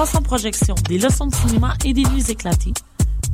300 0.00 0.22
projections, 0.22 0.76
des 0.88 0.96
leçons 0.96 1.26
de 1.26 1.34
cinéma 1.34 1.74
et 1.84 1.92
des 1.92 2.04
nuits 2.04 2.24
éclatées. 2.30 2.72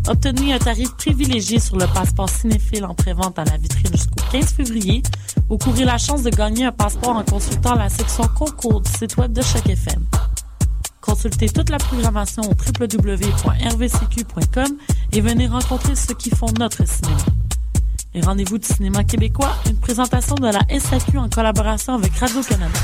Obtenez 0.09 0.53
un 0.53 0.59
tarif 0.59 0.91
privilégié 0.97 1.61
sur 1.61 1.77
le 1.77 1.87
passeport 1.87 2.29
cinéphile 2.29 2.85
en 2.85 2.93
prévente 2.93 3.39
à 3.39 3.45
la 3.45 3.57
vitrine 3.57 3.93
jusqu'au 3.93 4.21
15 4.33 4.47
février 4.47 5.01
ou 5.49 5.59
courez 5.59 5.85
la 5.85 5.97
chance 5.97 6.25
de 6.25 6.31
gagner 6.31 6.65
un 6.65 6.73
passeport 6.73 7.15
en 7.15 7.23
consultant 7.23 7.77
la 7.77 7.89
section 7.89 8.25
concours 8.37 8.81
du 8.81 8.91
site 8.91 9.17
web 9.17 9.33
de 9.33 9.43
Choc 9.43 9.65
FM. 9.65 10.05
Consultez 11.01 11.51
toute 11.51 11.71
la 11.71 11.79
programmation 11.79 12.43
au 12.43 12.55
www.rvcq.com 12.57 13.17
et 15.13 15.21
venez 15.21 15.47
rencontrer 15.47 15.95
ceux 15.95 16.15
qui 16.15 16.31
font 16.31 16.51
notre 16.59 16.85
cinéma. 16.85 17.17
Et 18.13 18.23
rendez-vous 18.23 18.59
du 18.59 18.67
cinéma 18.67 19.05
québécois, 19.05 19.55
une 19.71 19.77
présentation 19.77 20.35
de 20.35 20.49
la 20.49 20.63
SAQ 20.81 21.19
en 21.19 21.29
collaboration 21.29 21.95
avec 21.95 22.13
Radio-Canada. 22.17 22.81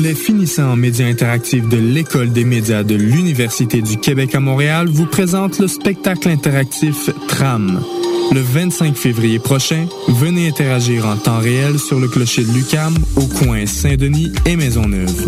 Les 0.00 0.14
finissants 0.14 0.72
en 0.72 0.76
médias 0.76 1.06
interactifs 1.06 1.68
de 1.68 1.76
l'École 1.76 2.32
des 2.32 2.44
médias 2.44 2.84
de 2.84 2.94
l'Université 2.94 3.82
du 3.82 3.98
Québec 3.98 4.32
à 4.34 4.40
Montréal 4.40 4.88
vous 4.88 5.04
présentent 5.06 5.58
le 5.58 5.66
spectacle 5.66 6.28
interactif 6.28 7.10
TRAM. 7.26 7.82
Le 8.32 8.40
25 8.40 8.94
février 8.94 9.40
prochain, 9.40 9.86
venez 10.08 10.48
interagir 10.48 11.06
en 11.06 11.16
temps 11.16 11.38
réel 11.38 11.80
sur 11.80 11.98
le 11.98 12.08
clocher 12.08 12.44
de 12.44 12.52
Lucam 12.52 12.94
au 13.16 13.26
coin 13.26 13.64
Saint-Denis 13.66 14.30
et 14.46 14.54
Maisonneuve. 14.56 15.26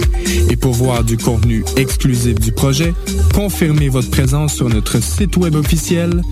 Et 0.51 0.57
pour 0.57 0.75
voir 0.75 1.03
du 1.03 1.17
contenu 1.17 1.65
exclusif 1.77 2.39
du 2.39 2.53
projet, 2.53 2.95
confirmez 3.35 3.89
votre 3.89 4.11
présence 4.11 4.55
sur 4.55 4.69
notre 4.69 5.03
site 5.03 5.37
web 5.37 5.57
officiel 5.57 6.23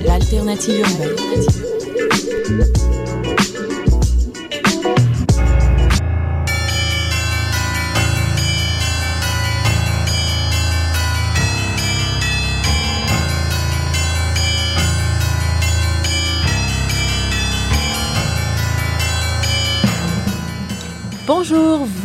l'alternative 0.03 0.79
urbaine. 0.79 1.22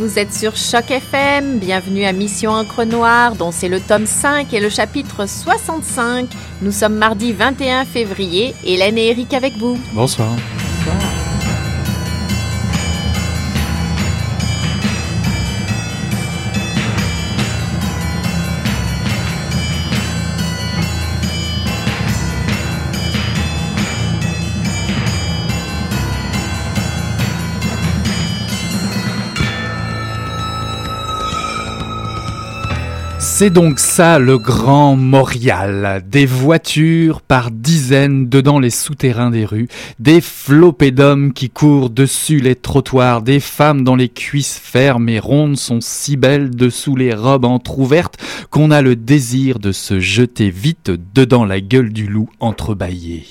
Vous 0.09 0.19
êtes 0.19 0.33
sur 0.33 0.57
Choc 0.57 0.91
FM, 0.91 1.59
bienvenue 1.59 2.07
à 2.07 2.13
Mission 2.13 2.53
Encre 2.53 2.87
Noire, 2.87 3.37
dont 3.37 3.53
c'est 3.53 3.69
le 3.69 3.79
tome 3.79 4.07
5 4.07 4.55
et 4.55 4.61
le 4.61 4.71
chapitre 4.71 5.29
65. 5.29 6.31
Nous 6.63 6.73
sommes 6.73 6.95
mardi 6.95 7.35
21 7.35 7.85
février, 7.85 8.55
Hélène 8.65 8.97
et 8.97 9.09
Eric 9.09 9.35
avec 9.35 9.59
vous. 9.59 9.79
Bonsoir. 9.93 10.31
C'est 33.39 33.51
donc 33.51 33.79
ça 33.79 34.19
le 34.19 34.37
grand 34.37 34.97
Montréal. 34.97 36.03
Des 36.11 36.27
voitures 36.27 37.21
par 37.21 37.53
dizaines 37.53 38.29
dedans 38.29 38.59
les 38.59 38.71
souterrains 38.71 39.31
des 39.31 39.45
rues, 39.45 39.69
des 40.01 40.21
flopées 40.21 40.91
d'hommes 40.91 41.33
qui 41.33 41.49
courent 41.49 41.89
dessus 41.89 42.41
les 42.41 42.57
trottoirs, 42.57 43.23
des 43.23 43.39
femmes 43.39 43.85
dont 43.85 43.95
les 43.95 44.09
cuisses 44.09 44.59
fermes 44.61 45.09
et 45.09 45.21
rondes 45.21 45.57
sont 45.57 45.81
si 45.81 46.17
belles 46.17 46.51
dessous 46.51 46.97
les 46.97 47.15
robes 47.15 47.45
entr'ouvertes 47.45 48.17
qu'on 48.51 48.73
a 48.73 48.83
le 48.83 48.97
désir 48.97 49.61
de 49.61 49.71
se 49.71 50.01
jeter 50.01 50.51
vite 50.51 50.91
dedans 51.15 51.45
la 51.45 51.61
gueule 51.61 51.93
du 51.93 52.09
loup 52.09 52.31
entrebâillé. 52.41 53.25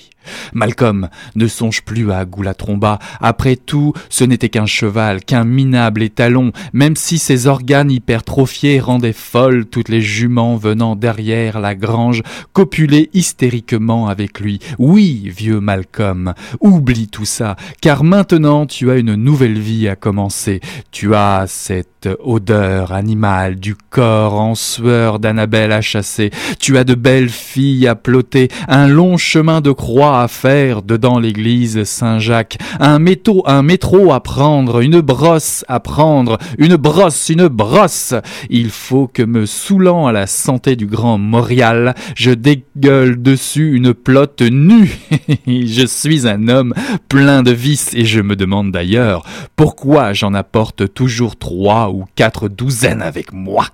Malcolm 0.53 1.09
ne 1.35 1.47
songe 1.47 1.81
plus 1.83 2.11
à 2.11 2.25
Goulatromba. 2.25 2.99
Après 3.21 3.55
tout, 3.55 3.93
ce 4.09 4.23
n'était 4.23 4.49
qu'un 4.49 4.65
cheval, 4.65 5.23
qu'un 5.23 5.43
minable 5.43 6.01
étalon, 6.03 6.51
même 6.73 6.95
si 6.95 7.17
ses 7.17 7.47
organes 7.47 7.91
hypertrophiés 7.91 8.79
rendaient 8.79 9.13
folles 9.13 9.65
toutes 9.65 9.89
les 9.89 10.01
juments 10.01 10.55
venant 10.55 10.95
derrière 10.95 11.59
la 11.59 11.75
grange, 11.75 12.23
copuler 12.53 13.09
hystériquement 13.13 14.07
avec 14.07 14.39
lui. 14.39 14.59
Oui, 14.77 15.31
vieux 15.35 15.59
Malcolm, 15.59 16.33
oublie 16.59 17.07
tout 17.07 17.25
ça, 17.25 17.55
car 17.81 18.03
maintenant 18.03 18.65
tu 18.65 18.91
as 18.91 18.97
une 18.97 19.15
nouvelle 19.15 19.59
vie 19.59 19.87
à 19.87 19.95
commencer. 19.95 20.61
Tu 20.91 21.15
as 21.15 21.45
cette 21.47 22.09
odeur 22.23 22.91
animale 22.91 23.55
du 23.55 23.75
corps 23.75 24.39
en 24.39 24.55
sueur 24.55 25.19
d'Annabelle 25.19 25.71
à 25.71 25.81
chasser. 25.81 26.31
Tu 26.59 26.77
as 26.77 26.83
de 26.83 26.95
belles 26.95 27.29
filles 27.29 27.87
à 27.87 27.95
ploter, 27.95 28.49
un 28.67 28.87
long 28.87 29.17
chemin 29.17 29.61
de 29.61 29.71
croix 29.71 30.16
à 30.21 30.27
faire 30.27 30.81
dedans 30.81 31.19
l'église 31.19 31.83
Saint-Jacques, 31.83 32.57
un 32.79 32.99
métaux, 32.99 33.43
un 33.45 33.61
métro 33.61 34.11
à 34.11 34.21
prendre, 34.21 34.81
une 34.81 35.01
brosse 35.01 35.63
à 35.67 35.79
prendre, 35.79 36.37
une 36.57 36.75
brosse, 36.75 37.29
une 37.29 37.47
brosse. 37.47 38.13
Il 38.49 38.69
faut 38.69 39.07
que 39.07 39.23
me 39.23 39.45
saoulant 39.45 40.07
à 40.07 40.11
la 40.11 40.27
santé 40.27 40.75
du 40.75 40.87
grand 40.87 41.17
Montréal, 41.17 41.95
je 42.15 42.31
dégueule 42.31 43.21
dessus 43.21 43.75
une 43.75 43.93
plotte 43.93 44.41
nue. 44.41 44.97
je 45.47 45.85
suis 45.85 46.27
un 46.27 46.47
homme 46.47 46.73
plein 47.09 47.43
de 47.43 47.51
vices 47.51 47.93
et 47.93 48.05
je 48.05 48.21
me 48.21 48.35
demande 48.35 48.71
d'ailleurs 48.71 49.23
pourquoi 49.55 50.13
j'en 50.13 50.33
apporte 50.33 50.93
toujours 50.93 51.35
trois 51.35 51.89
ou 51.89 52.05
quatre 52.15 52.47
douzaines 52.47 53.01
avec 53.01 53.33
moi. 53.33 53.67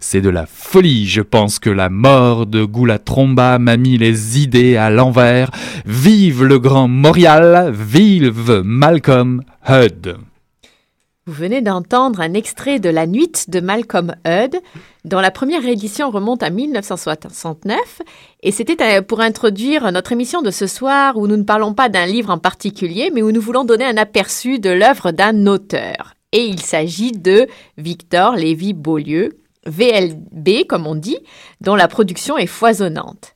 C'est 0.00 0.20
de 0.20 0.28
la 0.28 0.46
folie, 0.46 1.06
je 1.06 1.20
pense 1.20 1.58
que 1.58 1.70
la 1.70 1.88
mort 1.88 2.46
de 2.46 2.64
Goulatromba 2.64 3.58
m'a 3.58 3.76
mis 3.76 3.98
les 3.98 4.40
idées 4.40 4.76
à 4.76 4.90
l'envers. 4.90 5.50
Vive 5.86 6.44
le 6.44 6.58
grand 6.58 6.88
Montréal, 6.88 7.70
vive 7.72 8.62
Malcolm 8.64 9.42
Hud. 9.68 10.16
Vous 11.26 11.32
venez 11.32 11.60
d'entendre 11.60 12.20
un 12.20 12.32
extrait 12.32 12.78
de 12.78 12.88
La 12.88 13.06
Nuit 13.06 13.44
de 13.48 13.60
Malcolm 13.60 14.14
Hud, 14.26 14.56
dont 15.04 15.20
la 15.20 15.30
première 15.30 15.64
édition 15.66 16.10
remonte 16.10 16.42
à 16.42 16.50
1969, 16.50 18.02
et 18.42 18.50
c'était 18.50 19.02
pour 19.02 19.20
introduire 19.20 19.92
notre 19.92 20.12
émission 20.12 20.42
de 20.42 20.50
ce 20.50 20.66
soir 20.66 21.16
où 21.16 21.26
nous 21.26 21.36
ne 21.36 21.42
parlons 21.42 21.74
pas 21.74 21.88
d'un 21.88 22.06
livre 22.06 22.30
en 22.30 22.38
particulier, 22.38 23.10
mais 23.14 23.22
où 23.22 23.30
nous 23.30 23.42
voulons 23.42 23.64
donner 23.64 23.84
un 23.84 23.98
aperçu 23.98 24.58
de 24.58 24.70
l'œuvre 24.70 25.12
d'un 25.12 25.46
auteur. 25.46 26.14
Et 26.32 26.44
il 26.44 26.60
s'agit 26.60 27.12
de 27.12 27.46
Victor 27.76 28.34
Lévy-Beaulieu, 28.34 29.38
VLB 29.66 30.66
comme 30.66 30.86
on 30.86 30.94
dit, 30.94 31.18
dont 31.60 31.74
la 31.74 31.88
production 31.88 32.38
est 32.38 32.46
foisonnante. 32.46 33.34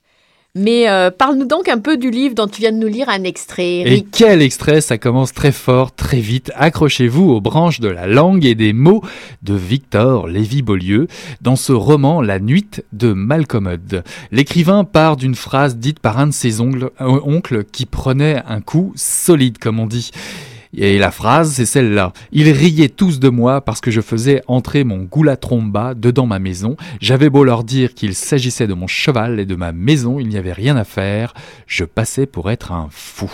Mais 0.55 0.87
euh, 0.87 1.11
parle-nous 1.11 1.47
donc 1.47 1.67
un 1.69 1.79
peu 1.79 1.97
du 1.97 2.11
livre 2.11 2.35
dont 2.35 2.47
tu 2.47 2.61
viens 2.61 2.73
de 2.73 2.77
nous 2.77 2.87
lire 2.89 3.09
un 3.09 3.25
extrait, 3.25 3.81
Et 3.87 4.05
quel 4.13 4.43
extrait, 4.43 4.83
ça 4.83 4.99
commence 4.99 5.33
très 5.33 5.51
fort, 5.51 5.95
très 5.95 6.21
vite. 6.21 6.53
Accrochez-vous 6.57 7.31
aux 7.31 7.41
branches 7.41 7.81
de 7.81 7.89
la 7.89 8.07
langue 8.07 8.45
et 8.45 8.55
des 8.55 8.75
mots 8.75 9.03
de 9.43 9.55
Victor 9.55 10.27
Lévy-Beaulieu 10.29 11.07
dans 11.41 11.57
ce 11.57 11.73
roman 11.73 12.21
La 12.21 12.39
Nuit 12.39 12.83
de 12.93 13.15
Malcommode. 13.15 14.05
L'écrivain 14.31 14.85
part 14.85 15.17
d'une 15.17 15.35
phrase 15.37 15.77
dite 15.79 16.01
par 16.01 16.19
un 16.19 16.27
de 16.27 16.33
ses 16.35 16.61
ongles- 16.61 16.91
euh, 17.01 17.19
oncles 17.25 17.65
qui 17.65 17.87
prenait 17.87 18.43
un 18.47 18.61
coup 18.61 18.93
solide, 18.95 19.57
comme 19.57 19.81
on 19.81 19.87
dit. 19.87 20.11
Et 20.75 20.99
la 20.99 21.11
phrase, 21.11 21.53
c'est 21.53 21.67
celle-là. 21.67 22.13
Ils 22.33 22.51
riaient 22.51 22.89
tous 22.89 23.21
de 23.21 23.29
moi 23.29 23.61
parce 23.61 23.81
que 23.81 23.91
je 23.91 24.01
faisais 24.01 24.43
entrer 24.47 24.85
mon 24.85 25.03
goula 25.03 25.37
tromba 25.37 25.95
dedans 25.95 26.27
ma 26.27 26.39
maison. 26.39 26.77
J'avais 27.01 27.29
beau 27.29 27.45
leur 27.45 27.63
dire 27.63 27.95
qu'il 27.95 28.15
s'agissait 28.15 28.67
de 28.67 28.75
mon 28.75 28.87
cheval 28.87 29.39
et 29.39 29.47
de 29.47 29.55
ma 29.55 29.73
maison, 29.73 30.19
il 30.19 30.29
n'y 30.29 30.39
avait 30.39 30.53
rien 30.53 30.77
à 30.77 30.85
faire. 30.85 31.35
Je 31.67 31.85
passais 31.85 32.27
pour 32.27 32.51
être 32.51 32.73
un 32.73 32.89
fou. 32.91 33.31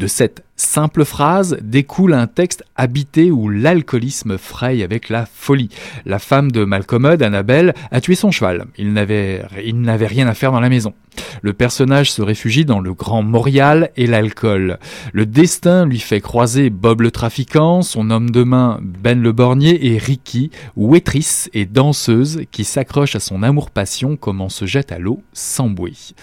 De 0.00 0.06
cette 0.06 0.44
simple 0.56 1.04
phrase 1.04 1.58
découle 1.60 2.14
un 2.14 2.26
texte 2.26 2.64
habité 2.74 3.30
où 3.30 3.50
l'alcoolisme 3.50 4.38
fraye 4.38 4.82
avec 4.82 5.10
la 5.10 5.26
folie. 5.26 5.68
La 6.06 6.18
femme 6.18 6.50
de 6.50 6.64
Malcommode, 6.64 7.22
Annabelle, 7.22 7.74
a 7.90 8.00
tué 8.00 8.14
son 8.14 8.30
cheval. 8.30 8.64
Il 8.78 8.94
n'avait, 8.94 9.44
il 9.62 9.78
n'avait 9.82 10.06
rien 10.06 10.26
à 10.26 10.32
faire 10.32 10.52
dans 10.52 10.60
la 10.60 10.70
maison. 10.70 10.94
Le 11.42 11.52
personnage 11.52 12.10
se 12.10 12.22
réfugie 12.22 12.64
dans 12.64 12.80
le 12.80 12.94
grand 12.94 13.22
Montréal 13.22 13.90
et 13.98 14.06
l'alcool. 14.06 14.78
Le 15.12 15.26
destin 15.26 15.84
lui 15.84 15.98
fait 15.98 16.22
croiser 16.22 16.70
Bob 16.70 17.02
le 17.02 17.10
trafiquant, 17.10 17.82
son 17.82 18.08
homme 18.08 18.30
de 18.30 18.42
main 18.42 18.80
Ben 18.82 19.20
le 19.20 19.32
bornier 19.32 19.92
et 19.92 19.98
Ricky, 19.98 20.50
ouétrice 20.76 21.50
et 21.52 21.66
danseuse 21.66 22.44
qui 22.50 22.64
s'accroche 22.64 23.16
à 23.16 23.20
son 23.20 23.42
amour-passion 23.42 24.16
comme 24.16 24.40
on 24.40 24.48
se 24.48 24.64
jette 24.64 24.92
à 24.92 24.98
l'eau 24.98 25.22
sans 25.34 25.68
bruit. 25.68 26.14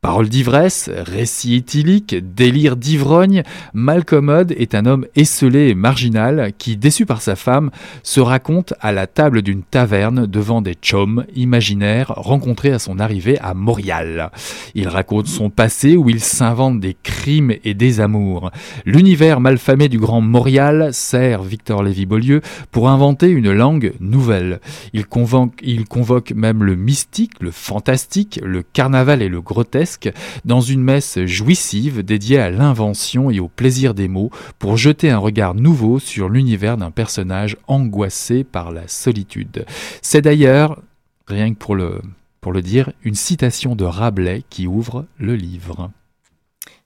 Paroles 0.00 0.28
d'ivresse, 0.28 0.88
récit 0.94 1.56
éthylique, 1.56 2.14
délire 2.32 2.76
d'ivrogne, 2.76 3.42
Malcommode 3.74 4.52
est 4.52 4.76
un 4.76 4.86
homme 4.86 5.06
esselé 5.16 5.70
et 5.70 5.74
marginal 5.74 6.52
qui, 6.56 6.76
déçu 6.76 7.04
par 7.04 7.20
sa 7.20 7.34
femme, 7.34 7.72
se 8.04 8.20
raconte 8.20 8.74
à 8.80 8.92
la 8.92 9.08
table 9.08 9.42
d'une 9.42 9.64
taverne 9.64 10.26
devant 10.26 10.62
des 10.62 10.74
chums 10.74 11.24
imaginaires 11.34 12.12
rencontrés 12.14 12.70
à 12.70 12.78
son 12.78 13.00
arrivée 13.00 13.40
à 13.40 13.54
Montréal. 13.54 14.30
Il 14.76 14.86
raconte 14.86 15.26
son 15.26 15.50
passé 15.50 15.96
où 15.96 16.08
il 16.08 16.20
s'invente 16.20 16.78
des 16.78 16.96
crimes 17.02 17.54
et 17.64 17.74
des 17.74 17.98
amours. 17.98 18.52
L'univers 18.84 19.40
malfamé 19.40 19.88
du 19.88 19.98
grand 19.98 20.20
Montréal 20.20 20.90
sert 20.92 21.42
Victor 21.42 21.82
Lévy-Beaulieu 21.82 22.40
pour 22.70 22.88
inventer 22.88 23.30
une 23.30 23.50
langue 23.50 23.94
nouvelle. 23.98 24.60
Il 24.92 25.06
convoque 25.08 26.32
même 26.36 26.62
le 26.62 26.76
mystique, 26.76 27.32
le 27.40 27.50
fantastique, 27.50 28.38
le 28.44 28.62
carnaval 28.62 29.22
et 29.22 29.28
le 29.28 29.40
grotesque 29.40 29.87
dans 30.44 30.60
une 30.60 30.82
messe 30.82 31.24
jouissive 31.24 32.02
dédiée 32.02 32.38
à 32.38 32.50
l'invention 32.50 33.30
et 33.30 33.40
au 33.40 33.48
plaisir 33.48 33.94
des 33.94 34.08
mots 34.08 34.30
pour 34.58 34.76
jeter 34.76 35.10
un 35.10 35.18
regard 35.18 35.54
nouveau 35.54 35.98
sur 35.98 36.28
l'univers 36.28 36.76
d'un 36.76 36.90
personnage 36.90 37.56
angoissé 37.66 38.44
par 38.44 38.72
la 38.72 38.88
solitude. 38.88 39.64
C'est 40.02 40.22
d'ailleurs, 40.22 40.82
rien 41.26 41.52
que 41.52 41.58
pour 41.58 41.74
le, 41.74 42.00
pour 42.40 42.52
le 42.52 42.62
dire, 42.62 42.92
une 43.02 43.14
citation 43.14 43.76
de 43.76 43.84
Rabelais 43.84 44.42
qui 44.50 44.66
ouvre 44.66 45.06
le 45.18 45.36
livre. 45.36 45.90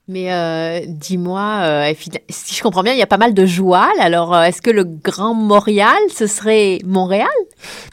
Mais 0.09 0.33
euh, 0.33 0.81
dis-moi, 0.85 1.61
euh, 1.63 1.93
si 2.29 2.55
je 2.55 2.61
comprends 2.61 2.83
bien, 2.83 2.91
il 2.91 2.99
y 2.99 3.03
a 3.03 3.07
pas 3.07 3.17
mal 3.17 3.33
de 3.33 3.45
joual. 3.45 3.89
Alors, 4.01 4.35
euh, 4.35 4.43
est-ce 4.43 4.61
que 4.61 4.69
le 4.69 4.83
Grand 4.83 5.33
Montréal, 5.33 5.95
ce 6.13 6.27
serait 6.27 6.79
Montréal? 6.85 7.29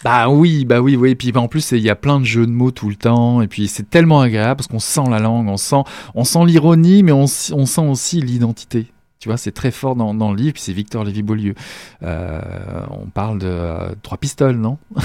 Bah 0.02 0.28
oui, 0.28 0.64
bah 0.64 0.80
oui, 0.80 0.96
oui. 0.96 1.10
Et 1.10 1.14
puis 1.14 1.30
bah, 1.30 1.40
en 1.40 1.46
plus, 1.46 1.70
il 1.70 1.78
y 1.78 1.88
a 1.90 1.94
plein 1.94 2.18
de 2.18 2.24
jeux 2.24 2.46
de 2.46 2.50
mots 2.50 2.72
tout 2.72 2.88
le 2.88 2.96
temps. 2.96 3.42
Et 3.42 3.46
puis 3.46 3.68
c'est 3.68 3.88
tellement 3.88 4.20
agréable 4.20 4.56
parce 4.56 4.66
qu'on 4.66 4.80
sent 4.80 5.08
la 5.08 5.20
langue, 5.20 5.48
on 5.48 5.56
sent, 5.56 5.82
on 6.16 6.24
sent 6.24 6.44
l'ironie, 6.46 7.04
mais 7.04 7.12
on, 7.12 7.28
sent 7.28 7.54
aussi 7.86 8.20
l'identité. 8.20 8.86
Tu 9.20 9.28
vois, 9.28 9.36
c'est 9.36 9.52
très 9.52 9.70
fort 9.70 9.94
dans, 9.94 10.12
dans 10.12 10.32
le 10.32 10.36
livre. 10.36 10.54
Puis 10.54 10.62
c'est 10.62 10.72
Victor 10.72 11.04
Lévy-Beaulieu. 11.04 11.54
On 12.02 13.06
parle 13.14 13.38
de 13.38 13.94
trois 14.02 14.18
pistoles, 14.18 14.56
non? 14.56 14.78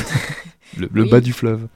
Le, 0.78 0.90
le 0.92 1.04
Oui. 1.04 1.10
bas 1.10 1.22
du 1.22 1.32
fleuve. 1.32 1.68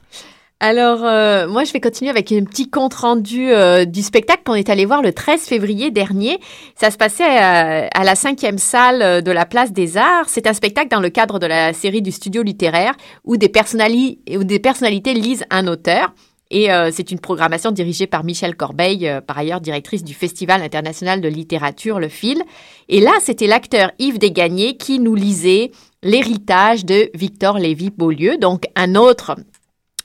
Alors, 0.62 1.04
euh, 1.04 1.48
moi, 1.48 1.64
je 1.64 1.72
vais 1.72 1.80
continuer 1.80 2.10
avec 2.10 2.30
un 2.32 2.44
petit 2.44 2.68
compte 2.68 2.92
rendu 2.92 3.50
euh, 3.50 3.86
du 3.86 4.02
spectacle 4.02 4.42
qu'on 4.44 4.54
est 4.54 4.68
allé 4.68 4.84
voir 4.84 5.00
le 5.00 5.10
13 5.14 5.40
février 5.44 5.90
dernier. 5.90 6.38
Ça 6.78 6.90
se 6.90 6.98
passait 6.98 7.24
à, 7.24 7.86
à 7.86 8.04
la 8.04 8.14
cinquième 8.14 8.58
salle 8.58 9.00
euh, 9.00 9.20
de 9.22 9.30
la 9.30 9.46
Place 9.46 9.72
des 9.72 9.96
Arts. 9.96 10.28
C'est 10.28 10.46
un 10.46 10.52
spectacle 10.52 10.88
dans 10.88 11.00
le 11.00 11.08
cadre 11.08 11.38
de 11.38 11.46
la 11.46 11.72
série 11.72 12.02
du 12.02 12.12
studio 12.12 12.42
littéraire 12.42 12.92
où 13.24 13.38
des, 13.38 13.48
personnali- 13.48 14.18
où 14.36 14.44
des 14.44 14.58
personnalités 14.58 15.14
lisent 15.14 15.44
un 15.48 15.66
auteur. 15.66 16.12
Et 16.50 16.70
euh, 16.70 16.90
c'est 16.92 17.10
une 17.10 17.20
programmation 17.20 17.70
dirigée 17.70 18.06
par 18.06 18.22
Michel 18.22 18.54
Corbeil, 18.54 19.08
euh, 19.08 19.22
par 19.22 19.38
ailleurs 19.38 19.62
directrice 19.62 20.04
du 20.04 20.12
Festival 20.12 20.60
international 20.62 21.22
de 21.22 21.28
littérature 21.28 21.98
Le 22.00 22.08
Fil. 22.08 22.42
Et 22.90 23.00
là, 23.00 23.12
c'était 23.22 23.46
l'acteur 23.46 23.92
Yves 23.98 24.18
Desgagnés 24.18 24.76
qui 24.76 24.98
nous 24.98 25.14
lisait 25.14 25.70
l'héritage 26.02 26.84
de 26.84 27.08
Victor 27.14 27.58
Lévy-Beaulieu, 27.58 28.36
donc 28.36 28.64
un 28.76 28.94
autre 28.94 29.36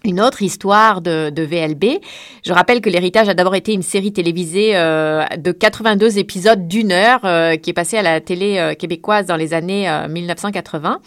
une 0.05 0.21
autre 0.21 0.41
histoire 0.41 1.01
de, 1.01 1.31
VLB. 1.35 1.99
Je 2.45 2.53
rappelle 2.53 2.81
que 2.81 2.89
l'héritage 2.89 3.29
a 3.29 3.33
d'abord 3.33 3.55
été 3.55 3.73
une 3.73 3.83
série 3.83 4.13
télévisée 4.13 4.71
euh, 4.75 5.23
de 5.37 5.51
82 5.51 6.17
épisodes 6.17 6.67
d'une 6.67 6.91
heure 6.91 7.21
euh, 7.23 7.55
qui 7.55 7.69
est 7.69 7.73
passée 7.73 7.97
à 7.97 8.01
la 8.01 8.21
télé 8.21 8.57
euh, 8.57 8.73
québécoise 8.73 9.27
dans 9.27 9.35
les 9.35 9.53
années 9.53 9.89
euh, 9.89 10.07
1980. 10.07 10.99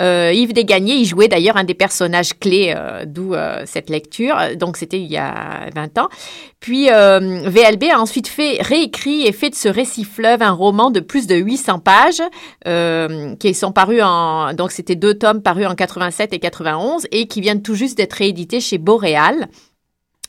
Euh, 0.00 0.32
Yves 0.34 0.52
Desgagnés 0.52 0.96
y 0.96 1.04
jouait 1.04 1.28
d'ailleurs 1.28 1.56
un 1.56 1.62
des 1.62 1.74
personnages 1.74 2.36
clés, 2.38 2.74
d'où 3.06 3.34
cette 3.64 3.90
lecture. 3.90 4.36
Donc 4.56 4.76
c'était 4.76 4.98
il 4.98 5.06
y 5.06 5.16
a 5.16 5.70
20 5.72 5.98
ans. 5.98 6.08
Puis 6.58 6.86
VLB 6.88 7.84
a 7.92 8.00
ensuite 8.00 8.26
fait 8.26 8.60
réécrit 8.60 9.24
et 9.24 9.30
fait 9.30 9.50
de 9.50 9.54
ce 9.54 9.68
récit 9.68 10.02
fleuve 10.02 10.42
un 10.42 10.50
roman 10.50 10.90
de 10.90 10.98
plus 10.98 11.28
de 11.28 11.36
800 11.36 11.78
pages 11.78 12.22
qui 13.38 13.54
sont 13.54 13.70
parus 13.70 14.02
en 14.02 14.52
donc 14.54 14.72
c'était 14.72 14.96
deux 14.96 15.14
tomes 15.14 15.42
parus 15.42 15.66
en 15.66 15.76
87 15.76 16.32
et 16.32 16.40
91 16.40 17.06
et 17.12 17.28
qui 17.28 17.40
viennent 17.40 17.62
tout 17.62 17.76
juste 17.76 17.96
d'être 17.96 18.14
réédités 18.14 18.33
chez 18.60 18.78
Boréal. 18.78 19.48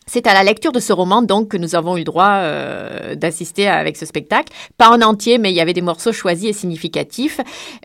C'est 0.07 0.27
à 0.27 0.33
la 0.35 0.43
lecture 0.43 0.71
de 0.71 0.79
ce 0.79 0.93
roman 0.93 1.23
donc 1.23 1.47
que 1.49 1.57
nous 1.57 1.73
avons 1.73 1.95
eu 1.95 1.99
le 1.99 2.03
droit 2.05 2.29
euh, 2.35 3.15
d'assister 3.15 3.67
avec 3.67 3.97
ce 3.97 4.05
spectacle, 4.05 4.53
pas 4.77 4.89
en 4.89 5.01
entier, 5.01 5.39
mais 5.39 5.49
il 5.51 5.55
y 5.55 5.59
avait 5.61 5.73
des 5.73 5.81
morceaux 5.81 6.11
choisis 6.13 6.49
et 6.49 6.53
significatifs. 6.53 7.39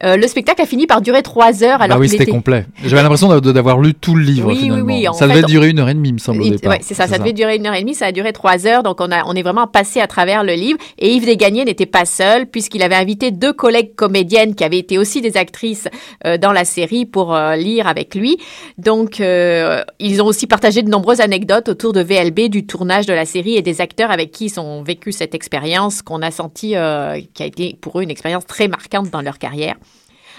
Euh, 0.05 0.17
le 0.19 0.29
spectacle 0.29 0.61
a 0.61 0.67
fini 0.67 0.87
par 0.87 1.01
durer 1.01 1.23
trois 1.23 1.65
heures 1.65 1.81
alors 1.81 1.97
bah 1.97 2.01
oui, 2.03 2.11
c'était 2.11 2.25
était 2.25 2.33
complet. 2.33 2.67
J'avais 2.85 3.03
l'impression 3.03 3.29
d'a- 3.41 3.53
d'avoir 3.53 3.81
lu 3.81 3.95
tout 3.95 4.15
le 4.15 4.23
livre 4.23 4.49
Oui, 4.49 4.55
oui, 4.55 4.61
finalement. 4.65 4.85
oui, 4.85 5.09
en 5.09 5.13
ça 5.15 5.27
fait, 5.27 5.33
devait 5.35 5.47
durer 5.47 5.71
une 5.71 5.79
heure 5.79 5.89
et 5.89 5.95
demie, 5.95 6.13
me 6.13 6.19
semble, 6.19 6.45
Il- 6.45 6.69
ouais, 6.69 6.81
c'est 6.83 6.93
ça, 6.93 7.07
ça 7.07 7.17
devait 7.19 7.33
durer 7.33 7.57
une 7.57 7.67
heure 7.67 7.75
et 7.75 7.81
demie, 7.81 7.95
ça 7.95 8.07
a 8.07 8.13
duré 8.13 8.35
trois 8.35 8.67
heures, 8.67 8.83
donc 8.83 9.01
on, 9.01 9.11
a, 9.11 9.25
on 9.25 9.35
est 9.35 9.43
vraiment 9.43 9.67
passé 9.67 10.01
à 10.01 10.07
travers 10.07 10.45
le 10.45 10.53
livre. 10.53 10.79
Et 10.99 11.15
Yves 11.15 11.25
Desgagnés 11.25 11.65
n'était 11.65 11.87
pas 11.87 12.05
seul, 12.05 12.47
puisqu'il 12.47 12.83
avait 12.83 12.97
invité 12.97 13.31
deux 13.31 13.55
collègues 13.55 13.95
comédiennes 13.95 14.55
qui 14.55 14.65
avaient 14.65 14.79
été 14.79 14.99
aussi 14.99 15.23
des 15.23 15.39
actrices 15.39 15.89
euh, 16.27 16.37
dans 16.37 16.53
la 16.53 16.67
série 16.67 17.07
pour 17.07 17.35
euh, 17.35 17.57
lire 17.57 17.87
avec 17.89 18.15
lui. 18.15 18.37
Donc, 18.77 19.21
euh, 19.23 19.83
ils 19.99 20.21
ont 20.21 20.27
aussi 20.27 20.47
partagé 20.47 20.83
de 20.83 20.91
nombreuses 20.91 21.21
anecdotes 21.21 21.71
autour 21.71 21.95
de 21.95 22.10
VLB, 22.11 22.49
du 22.49 22.67
tournage 22.67 23.07
de 23.07 23.13
la 23.13 23.25
série 23.25 23.57
et 23.57 23.63
des 23.63 23.81
acteurs 23.81 24.11
avec 24.11 24.33
qui 24.33 24.47
ils 24.47 24.61
ont 24.61 24.83
vécu 24.83 25.13
cette 25.13 25.35
expérience 25.35 26.03
qu'on 26.03 26.23
a 26.23 26.31
senti, 26.31 26.77
euh, 26.77 27.21
qui 27.35 27.43
a 27.43 27.47
été 27.47 27.77
pour 27.81 27.99
eux 27.99 28.03
une 28.03 28.11
expérience 28.11 28.47
très 28.47 28.69
marquante 28.69 29.11
dans 29.11 29.23
leur 29.23 29.39
carrière. 29.39 29.77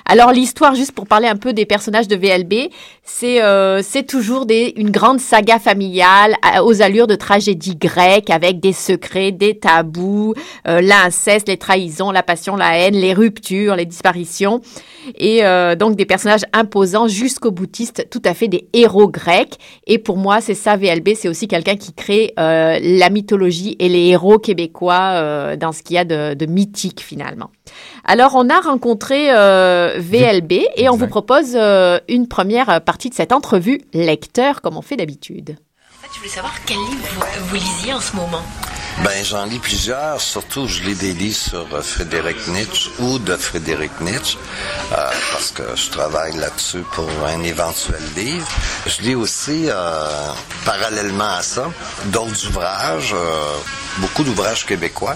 Alors 0.06 0.32
l'histoire, 0.32 0.76
juste 0.76 0.94
pour 0.94 1.08
parler 1.08 1.28
un 1.28 1.36
peu 1.36 1.54
des 1.54 1.66
personnages 1.66 2.08
de 2.08 2.16
VLB, 2.16 2.72
c'est 3.14 3.42
euh, 3.44 3.82
c'est 3.84 4.04
toujours 4.04 4.46
des, 4.46 4.74
une 4.78 4.90
grande 4.90 5.20
saga 5.20 5.60
familiale 5.60 6.36
à- 6.42 6.64
aux 6.64 6.82
allures 6.82 7.08
de 7.08 7.16
tragédie 7.16 7.76
grecque 7.76 8.30
avec 8.30 8.60
des 8.60 8.74
secrets, 8.74 9.32
des 9.32 9.58
tabous, 9.60 10.34
euh, 10.68 10.82
l'inceste, 10.82 11.48
les 11.50 11.58
trahisons, 11.58 12.12
la 12.12 12.24
passion, 12.24 12.56
la 12.56 12.78
haine, 12.78 12.96
les 12.96 13.14
ruptures, 13.14 13.76
les 13.76 13.86
disparitions 13.86 14.62
et 15.18 15.44
euh, 15.44 15.76
donc 15.76 15.96
des 15.96 16.06
personnages 16.06 16.46
imposants 16.54 17.08
jusqu'aux 17.08 17.52
boutistes, 17.52 18.08
tout 18.12 18.22
à 18.24 18.34
fait 18.34 18.48
des 18.48 18.68
héros 18.74 19.08
grecs. 19.08 19.58
Et 19.88 19.98
pour 19.98 20.18
moi, 20.18 20.42
c'est 20.42 20.54
ça 20.54 20.78
VLB, 20.78 21.10
c'est 21.16 21.28
aussi 21.28 21.48
quelqu'un 21.48 21.76
qui 21.76 21.94
crée 21.94 22.34
euh, 22.40 22.80
la 22.82 23.10
mythologie 23.10 23.76
et 23.80 23.90
les 23.90 24.08
héros 24.10 24.38
québécois 24.40 25.12
euh, 25.16 25.56
dans 25.58 25.72
ce 25.72 25.82
qu'il 25.84 25.96
y 25.96 26.00
a 26.00 26.06
de, 26.06 26.34
de 26.36 26.46
mythique 26.46 27.02
finalement. 27.02 27.50
Alors, 28.06 28.34
on 28.36 28.50
a 28.50 28.60
rencontré 28.60 29.28
euh, 29.32 29.96
VLB 29.98 30.52
et 30.54 30.90
on 30.90 30.94
Exact. 30.94 30.98
vous 30.98 31.08
propose 31.08 31.56
une 32.08 32.28
première 32.28 32.82
partie 32.82 33.01
de 33.10 33.16
cette 33.16 33.32
entrevue 33.32 33.82
lecteur, 33.94 34.62
comme 34.62 34.78
on 34.78 34.82
fait 34.82 34.98
d'habitude. 34.98 35.58
En 35.98 36.02
fait, 36.02 36.10
je 36.14 36.18
voulais 36.20 36.30
savoir 36.30 36.54
quel 36.66 36.78
livre 36.78 37.08
vous, 37.14 37.48
vous 37.48 37.56
lisiez 37.56 37.94
en 37.94 38.00
ce 38.00 38.16
moment. 38.16 38.42
Ben, 39.00 39.24
j'en 39.24 39.46
lis 39.46 39.60
plusieurs. 39.60 40.22
Surtout, 40.22 40.68
je 40.68 40.84
lis 40.84 40.96
des 40.96 41.14
livres 41.14 41.36
sur 41.36 41.68
euh, 41.74 41.82
Frédéric 41.82 42.48
Nietzsche 42.48 42.92
ou 43.00 43.18
de 43.18 43.36
Frédéric 43.36 44.00
Nietzsche, 44.00 44.38
euh, 44.92 45.10
parce 45.32 45.52
que 45.52 45.64
je 45.76 45.90
travaille 45.90 46.38
là-dessus 46.38 46.84
pour 46.94 47.10
un 47.26 47.42
éventuel 47.42 48.02
livre. 48.16 48.48
Je 48.86 49.02
lis 49.02 49.16
aussi, 49.16 49.66
euh, 49.68 50.34
parallèlement 50.66 51.36
à 51.38 51.42
ça, 51.42 51.72
d'autres 52.06 52.48
ouvrages, 52.48 53.16
beaucoup 53.98 54.24
d'ouvrages 54.24 54.66
québécois, 54.66 55.16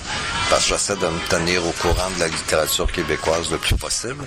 parce 0.49 0.63
que 0.63 0.69
j'essaie 0.69 0.95
de 0.95 1.07
me 1.07 1.19
tenir 1.29 1.65
au 1.65 1.71
courant 1.73 2.09
de 2.15 2.21
la 2.21 2.27
littérature 2.27 2.91
québécoise 2.91 3.51
le 3.51 3.57
plus 3.57 3.75
possible. 3.75 4.25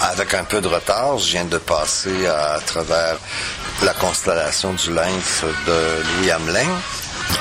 Avec 0.00 0.34
un 0.34 0.44
peu 0.44 0.60
de 0.60 0.68
retard, 0.68 1.18
je 1.18 1.32
viens 1.32 1.44
de 1.46 1.58
passer 1.58 2.26
à 2.26 2.60
travers 2.64 3.16
la 3.82 3.94
constellation 3.94 4.72
du 4.74 4.92
lynx 4.92 5.42
de 5.66 6.18
Louis 6.18 6.30
Hamelin. 6.30 6.68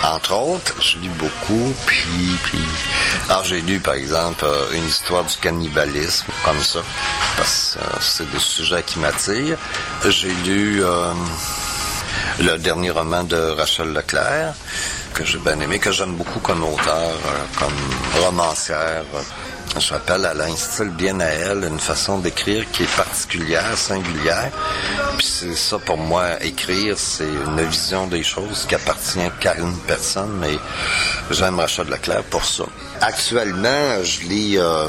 Entre 0.04 0.34
autres, 0.34 0.82
je 0.82 0.98
lis 1.00 1.10
beaucoup, 1.10 1.74
puis, 1.86 2.38
puis... 2.44 2.64
Alors, 3.30 3.44
j'ai 3.44 3.62
lu, 3.62 3.80
par 3.80 3.96
exemple, 3.96 4.46
euh, 4.46 4.72
une 4.74 4.86
histoire 4.86 5.24
du 5.24 5.36
cannibalisme, 5.38 6.28
comme 6.44 6.62
ça, 6.64 6.80
parce 7.38 7.78
que 7.78 7.84
euh, 7.84 7.98
c'est 8.00 8.32
des 8.32 8.40
sujets 8.40 8.84
qui 8.84 9.00
m'attirent. 9.00 9.58
J'ai 10.08 10.34
lu 10.46 10.84
euh, 10.84 11.12
le 12.40 12.58
dernier 12.58 12.92
roman 12.92 13.24
de 13.24 13.36
Rachel 13.36 13.94
Leclerc, 13.94 14.54
que 15.14 15.26
j'ai 15.26 15.40
bien 15.40 15.60
aimé, 15.60 15.80
que 15.80 15.92
j'aime 15.92 16.16
beaucoup 16.16 16.40
comme 16.40 16.64
auteur, 16.64 17.12
comme 17.58 18.24
romancière. 18.24 19.04
Je 19.80 19.94
rappelle, 19.94 20.30
elle 20.30 20.58
style 20.58 20.90
bien 20.90 21.20
à 21.22 21.26
elle, 21.26 21.64
une 21.64 21.80
façon 21.80 22.20
d'écrire 22.20 22.70
qui 22.72 22.84
est 22.84 22.96
particulière, 22.98 23.78
singulière. 23.78 24.52
Puis 25.18 25.26
c'est 25.26 25.56
ça 25.56 25.80
pour 25.80 25.98
moi, 25.98 26.44
écrire, 26.44 26.98
c'est 26.98 27.24
une 27.24 27.62
vision 27.62 28.08
des 28.08 28.24
choses 28.24 28.66
qui 28.68 28.76
appartient 28.76 29.32
qu'à 29.40 29.56
une 29.56 29.78
personne, 29.88 30.34
mais 30.40 30.58
j'aime 31.32 31.60
Rachel 31.60 31.88
Leclerc 31.88 32.24
pour 32.24 32.44
ça. 32.44 32.66
Actuellement, 33.00 34.04
je 34.04 34.28
lis 34.28 34.58
euh, 34.58 34.88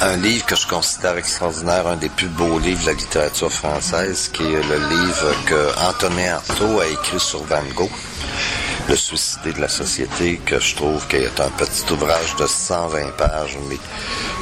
un 0.00 0.16
livre 0.16 0.46
que 0.46 0.54
je 0.54 0.66
considère 0.66 1.16
extraordinaire, 1.16 1.88
un 1.88 1.96
des 1.96 2.08
plus 2.08 2.28
beaux 2.28 2.58
livres 2.60 2.82
de 2.82 2.86
la 2.86 2.94
littérature 2.94 3.52
française, 3.52 4.30
qui 4.32 4.44
est 4.44 4.62
le 4.62 4.78
livre 4.88 5.34
que 5.46 5.88
Antonin 5.88 6.34
Artaud 6.34 6.80
a 6.80 6.86
écrit 6.86 7.20
sur 7.20 7.42
Van 7.44 7.62
Gogh 7.74 7.90
le 8.90 8.96
suicidé 8.96 9.52
de 9.52 9.60
la 9.60 9.68
société, 9.68 10.40
que 10.44 10.58
je 10.58 10.74
trouve 10.74 11.06
qu'il 11.06 11.20
est 11.20 11.40
un 11.40 11.50
petit 11.50 11.84
ouvrage 11.92 12.34
de 12.40 12.46
120 12.48 13.16
pages, 13.16 13.56
mais 13.68 13.78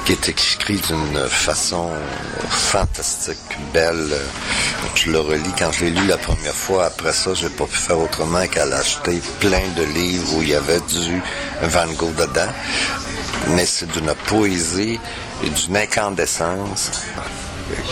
qui 0.06 0.12
est 0.12 0.28
écrit 0.30 0.80
d'une 0.88 1.28
façon 1.28 1.90
fantastique, 2.48 3.36
belle. 3.74 4.16
Je 4.94 5.10
le 5.10 5.20
relis 5.20 5.52
quand 5.58 5.70
je 5.72 5.84
l'ai 5.84 5.90
lu 5.90 6.06
la 6.06 6.16
première 6.16 6.54
fois. 6.54 6.86
Après 6.86 7.12
ça, 7.12 7.34
j'ai 7.34 7.50
pas 7.50 7.66
pu 7.66 7.76
faire 7.76 7.98
autrement 7.98 8.46
qu'à 8.46 8.64
l'acheter 8.64 9.20
plein 9.38 9.68
de 9.76 9.82
livres 9.82 10.36
où 10.36 10.42
il 10.42 10.48
y 10.48 10.54
avait 10.54 10.80
du 10.80 11.20
Van 11.64 11.92
Gogh 11.92 12.14
dedans. 12.14 12.52
Mais 13.48 13.66
c'est 13.66 13.90
d'une 13.92 14.14
poésie 14.28 14.98
et 15.44 15.50
d'une 15.50 15.76
incandescence 15.76 16.90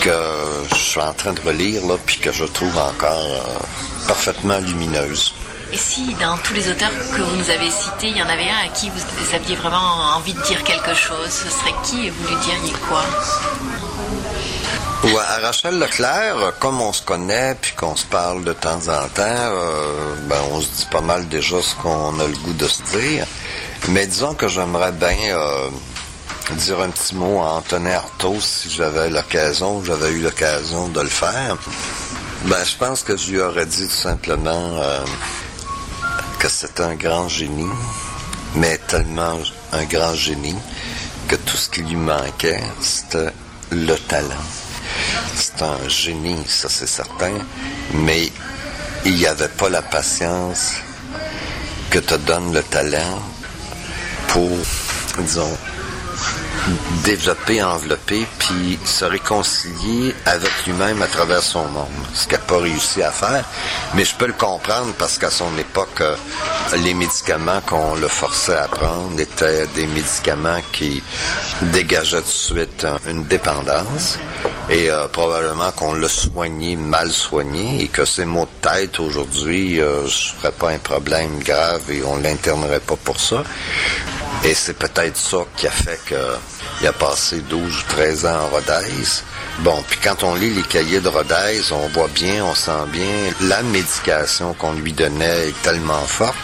que 0.01 0.19
je 0.71 0.75
suis 0.75 1.01
en 1.01 1.13
train 1.13 1.33
de 1.33 1.41
relire, 1.41 1.85
là, 1.85 1.97
puis 2.03 2.17
que 2.17 2.31
je 2.31 2.45
trouve 2.45 2.75
encore 2.79 3.11
euh, 3.11 4.07
parfaitement 4.07 4.57
lumineuse. 4.57 5.35
Et 5.73 5.77
si 5.77 6.13
dans 6.21 6.37
tous 6.37 6.53
les 6.53 6.69
auteurs 6.69 6.89
que 6.89 7.21
vous 7.21 7.35
nous 7.35 7.49
avez 7.49 7.69
cités, 7.69 8.07
il 8.09 8.17
y 8.17 8.21
en 8.21 8.29
avait 8.29 8.49
un 8.49 8.65
à 8.65 8.69
qui 8.73 8.89
vous 8.89 9.35
aviez 9.35 9.55
vraiment 9.55 10.15
envie 10.15 10.33
de 10.33 10.41
dire 10.41 10.63
quelque 10.63 10.93
chose, 10.93 11.29
ce 11.29 11.49
serait 11.49 11.75
qui 11.83 12.07
et 12.07 12.09
vous 12.09 12.27
lui 12.27 12.35
diriez 12.37 12.73
quoi? 12.87 13.03
Ouais, 15.03 15.23
à 15.27 15.45
Rachel 15.45 15.77
Leclerc, 15.77 16.53
comme 16.59 16.81
on 16.81 16.93
se 16.93 17.01
connaît 17.01 17.55
puis 17.61 17.73
qu'on 17.73 17.95
se 17.95 18.05
parle 18.05 18.43
de 18.43 18.53
temps 18.53 18.79
en 18.87 19.07
temps, 19.09 19.21
euh, 19.21 20.15
ben 20.23 20.39
on 20.51 20.61
se 20.61 20.67
dit 20.67 20.87
pas 20.89 21.01
mal 21.01 21.27
déjà 21.27 21.61
ce 21.61 21.75
qu'on 21.75 22.19
a 22.19 22.27
le 22.27 22.37
goût 22.37 22.53
de 22.53 22.67
se 22.67 22.81
dire. 22.97 23.25
Mais 23.89 24.07
disons 24.07 24.33
que 24.33 24.47
j'aimerais 24.47 24.91
bien 24.93 25.17
euh, 25.35 25.69
dire 26.51 26.79
un 26.79 26.89
petit 26.89 27.15
mot 27.15 27.41
à 27.41 27.53
Antonin 27.55 27.91
Artaud 27.91 28.39
si 28.39 28.69
j'avais 28.69 29.09
l'occasion, 29.09 29.83
j'avais 29.83 30.11
eu 30.11 30.21
l'occasion 30.21 30.87
de 30.87 31.01
le 31.01 31.09
faire. 31.09 31.57
Ben, 32.45 32.63
je 32.63 32.75
pense 32.77 33.03
que 33.03 33.17
je 33.17 33.31
lui 33.31 33.41
aurais 33.41 33.65
dit 33.65 33.87
tout 33.87 33.93
simplement 33.93 34.79
euh, 34.81 35.05
c'est 36.49 36.79
un 36.79 36.95
grand 36.95 37.27
génie, 37.27 37.71
mais 38.55 38.77
tellement 38.87 39.37
un 39.73 39.83
grand 39.85 40.13
génie 40.13 40.55
que 41.27 41.35
tout 41.35 41.57
ce 41.57 41.69
qui 41.69 41.81
lui 41.81 41.95
manquait, 41.95 42.61
c'était 42.79 43.31
le 43.71 43.95
talent. 43.95 44.45
C'est 45.35 45.61
un 45.61 45.89
génie, 45.89 46.43
ça 46.47 46.69
c'est 46.69 46.87
certain, 46.87 47.33
mais 47.93 48.31
il 49.05 49.15
n'y 49.15 49.25
avait 49.25 49.49
pas 49.49 49.69
la 49.69 49.81
patience 49.81 50.73
que 51.89 51.99
te 51.99 52.15
donne 52.15 52.53
le 52.53 52.63
talent 52.63 53.21
pour, 54.29 54.57
disons, 55.19 55.57
développer, 57.03 57.63
envelopper, 57.63 58.25
puis 58.39 58.79
se 58.85 59.05
réconcilier 59.05 60.13
avec 60.25 60.51
lui-même 60.65 61.01
à 61.01 61.07
travers 61.07 61.41
son 61.41 61.65
monde. 61.67 61.87
Ce 62.13 62.23
qu'il 62.27 62.33
n'a 62.33 62.43
pas 62.43 62.59
réussi 62.59 63.01
à 63.03 63.11
faire. 63.11 63.45
Mais 63.93 64.05
je 64.05 64.15
peux 64.15 64.27
le 64.27 64.33
comprendre 64.33 64.93
parce 64.97 65.17
qu'à 65.17 65.29
son 65.29 65.57
époque, 65.57 66.01
euh, 66.01 66.15
les 66.83 66.93
médicaments 66.93 67.61
qu'on 67.65 67.95
le 67.95 68.07
forçait 68.07 68.57
à 68.57 68.67
prendre 68.67 69.19
étaient 69.19 69.67
des 69.67 69.87
médicaments 69.87 70.59
qui 70.71 71.01
dégageaient 71.61 72.21
tout 72.21 72.23
de 72.23 72.59
suite 72.59 72.87
une 73.07 73.23
dépendance. 73.23 74.19
Et 74.69 74.89
euh, 74.89 75.07
probablement 75.07 75.71
qu'on 75.71 75.93
l'a 75.93 76.09
soigné, 76.09 76.75
mal 76.75 77.11
soigné, 77.11 77.83
et 77.83 77.87
que 77.87 78.03
ces 78.03 78.25
maux 78.25 78.47
de 78.61 78.69
tête 78.69 78.99
aujourd'hui, 78.99 79.79
euh, 79.79 80.05
ce 80.07 80.35
serait 80.35 80.51
pas 80.51 80.71
un 80.71 80.77
problème 80.79 81.39
grave 81.39 81.89
et 81.89 82.03
on 82.03 82.17
l'internerait 82.17 82.81
pas 82.81 82.97
pour 82.97 83.19
ça. 83.19 83.43
Et 84.43 84.53
c'est 84.53 84.77
peut-être 84.77 85.17
ça 85.17 85.37
qui 85.57 85.67
a 85.67 85.71
fait 85.71 85.99
qu'il 86.07 86.87
a 86.87 86.93
passé 86.93 87.41
12 87.49 87.79
ou 87.79 87.83
13 87.89 88.25
ans 88.25 88.39
en 88.43 88.47
Rodez. 88.47 89.23
Bon, 89.59 89.83
puis 89.89 89.99
quand 90.01 90.23
on 90.23 90.35
lit 90.35 90.53
les 90.53 90.61
cahiers 90.61 90.99
de 90.99 91.09
Rodez, 91.09 91.61
on 91.71 91.87
voit 91.89 92.07
bien, 92.09 92.45
on 92.45 92.55
sent 92.55 92.85
bien, 92.91 93.33
la 93.41 93.61
médication 93.63 94.53
qu'on 94.53 94.73
lui 94.73 94.93
donnait 94.93 95.49
est 95.49 95.61
tellement 95.63 96.05
forte 96.05 96.37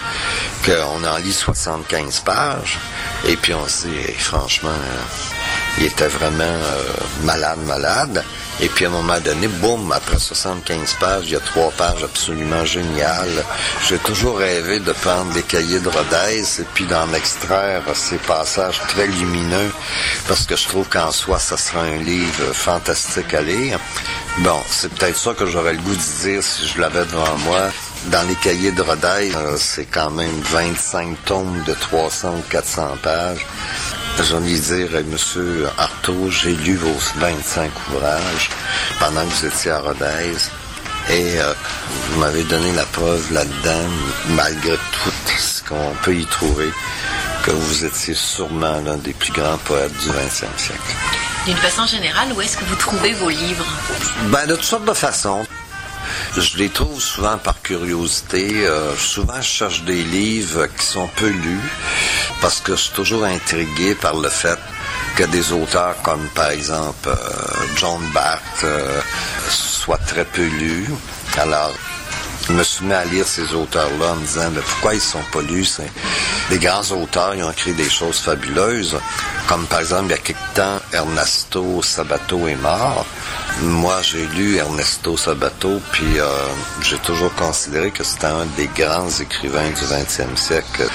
qu'on 0.65 1.03
en 1.05 1.17
lit 1.17 1.33
75 1.33 2.21
pages. 2.21 2.79
Et 3.27 3.35
puis 3.35 3.53
on 3.53 3.67
se 3.67 3.87
dit, 3.87 4.13
franchement, 4.17 4.69
euh, 4.69 5.03
il 5.77 5.85
était 5.85 6.07
vraiment 6.07 6.43
euh, 6.43 6.83
malade, 7.23 7.59
malade. 7.65 8.23
Et 8.59 8.69
puis 8.69 8.85
à 8.85 8.89
un 8.89 8.91
moment 8.91 9.19
donné, 9.19 9.47
boum, 9.47 9.91
après 9.91 10.19
75 10.19 10.93
pages, 10.99 11.23
il 11.25 11.31
y 11.31 11.35
a 11.35 11.39
trois 11.39 11.71
pages 11.71 12.03
absolument 12.03 12.63
géniales. 12.65 13.43
J'ai 13.87 13.97
toujours 13.97 14.37
rêvé 14.37 14.79
de 14.79 14.91
prendre 14.91 15.33
des 15.33 15.41
cahiers 15.41 15.79
de 15.79 15.89
Rodez 15.89 16.61
et 16.61 16.65
puis 16.73 16.85
d'en 16.85 17.11
extraire 17.13 17.83
ces 17.93 18.17
passages 18.17 18.79
très 18.87 19.07
lumineux 19.07 19.71
parce 20.27 20.45
que 20.45 20.55
je 20.55 20.67
trouve 20.67 20.87
qu'en 20.87 21.11
soi, 21.11 21.39
ça 21.39 21.57
sera 21.57 21.81
un 21.81 21.97
livre 21.97 22.53
fantastique 22.53 23.33
à 23.33 23.41
lire. 23.41 23.79
Bon, 24.39 24.59
c'est 24.67 24.91
peut-être 24.93 25.17
ça 25.17 25.33
que 25.33 25.45
j'aurais 25.45 25.73
le 25.73 25.79
goût 25.79 25.95
de 25.95 26.21
dire 26.23 26.43
si 26.43 26.67
je 26.67 26.79
l'avais 26.79 27.05
devant 27.05 27.37
moi. 27.45 27.69
Dans 28.07 28.27
les 28.27 28.35
cahiers 28.35 28.71
de 28.71 28.81
Rodez, 28.81 29.31
euh, 29.35 29.55
c'est 29.57 29.85
quand 29.85 30.09
même 30.09 30.41
25 30.41 31.23
tomes 31.25 31.63
de 31.65 31.73
300 31.73 32.35
ou 32.37 32.41
400 32.49 32.97
pages. 33.01 33.45
J'ai 34.21 34.35
envie 34.35 34.59
de 34.59 34.87
dire, 34.87 35.03
Monsieur 35.05 35.67
Artaud, 35.77 36.29
j'ai 36.29 36.55
lu 36.55 36.75
vos 36.75 36.97
25 37.17 37.71
ouvrages 37.89 38.49
pendant 38.99 39.21
que 39.21 39.33
vous 39.33 39.45
étiez 39.47 39.71
à 39.71 39.79
Rodez. 39.79 40.37
Et 41.09 41.39
euh, 41.39 41.53
vous 42.09 42.19
m'avez 42.19 42.43
donné 42.43 42.71
la 42.73 42.85
preuve 42.85 43.33
là-dedans, 43.33 43.89
malgré 44.29 44.77
tout 44.77 45.11
ce 45.37 45.61
qu'on 45.63 45.93
peut 46.03 46.15
y 46.15 46.25
trouver, 46.25 46.71
que 47.43 47.51
vous 47.51 47.85
étiez 47.85 48.13
sûrement 48.13 48.79
l'un 48.85 48.97
des 48.97 49.13
plus 49.13 49.33
grands 49.33 49.57
poètes 49.57 49.91
du 49.97 50.09
20e 50.09 50.57
siècle. 50.57 50.81
D'une 51.45 51.57
façon 51.57 51.85
générale, 51.85 52.29
où 52.33 52.41
est-ce 52.41 52.55
que 52.55 52.63
vous 52.65 52.75
trouvez 52.75 53.11
vos 53.13 53.29
livres? 53.29 53.65
Ben, 54.27 54.45
de 54.45 54.55
toutes 54.55 54.63
sortes 54.63 54.85
de 54.85 54.93
façons. 54.93 55.45
Je 56.35 56.57
les 56.57 56.69
trouve 56.69 56.99
souvent 56.99 57.37
par 57.37 57.61
curiosité. 57.61 58.65
Euh, 58.65 58.95
souvent, 58.97 59.39
je 59.39 59.47
cherche 59.47 59.83
des 59.83 60.01
livres 60.03 60.65
qui 60.65 60.85
sont 60.85 61.07
peu 61.15 61.27
lus 61.27 61.71
parce 62.41 62.59
que 62.59 62.75
je 62.75 62.81
suis 62.81 62.93
toujours 62.93 63.23
intrigué 63.23 63.93
par 63.93 64.15
le 64.15 64.29
fait 64.29 64.57
que 65.15 65.23
des 65.25 65.51
auteurs 65.51 65.95
comme, 66.01 66.27
par 66.33 66.49
exemple, 66.49 67.07
euh, 67.07 67.15
John 67.77 68.01
Barth 68.15 68.63
euh, 68.63 68.99
soient 69.47 69.99
très 69.99 70.25
peu 70.25 70.41
lus. 70.41 70.89
Alors, 71.37 71.71
je 72.47 72.53
me 72.53 72.63
suis 72.63 72.85
mis 72.85 72.93
à 72.93 73.05
lire 73.05 73.27
ces 73.27 73.53
auteurs-là 73.53 74.13
en 74.13 74.15
me 74.15 74.25
disant, 74.25 74.49
mais 74.55 74.61
pourquoi 74.61 74.95
ils 74.95 75.01
sont 75.01 75.23
pas 75.31 75.41
lus? 75.41 75.65
C'est 75.65 75.91
des 76.49 76.57
grands 76.57 76.89
auteurs, 76.91 77.35
ils 77.35 77.43
ont 77.43 77.51
écrit 77.51 77.73
des 77.73 77.89
choses 77.89 78.17
fabuleuses. 78.17 78.97
Comme 79.47 79.65
par 79.67 79.81
exemple, 79.81 80.05
il 80.05 80.11
y 80.11 80.13
a 80.13 80.17
quelque 80.17 80.55
temps, 80.55 80.79
Ernesto 80.91 81.81
Sabato 81.83 82.47
est 82.47 82.55
mort. 82.55 83.05
Moi, 83.61 84.01
j'ai 84.01 84.25
lu 84.27 84.57
Ernesto 84.57 85.15
Sabato, 85.15 85.79
puis 85.91 86.19
euh, 86.19 86.27
j'ai 86.81 86.97
toujours 86.97 87.33
considéré 87.35 87.91
que 87.91 88.03
c'était 88.03 88.25
un 88.25 88.45
des 88.57 88.67
grands 88.75 89.09
écrivains 89.09 89.69
du 89.69 89.81
20e 89.81 90.35
siècle. 90.35 90.87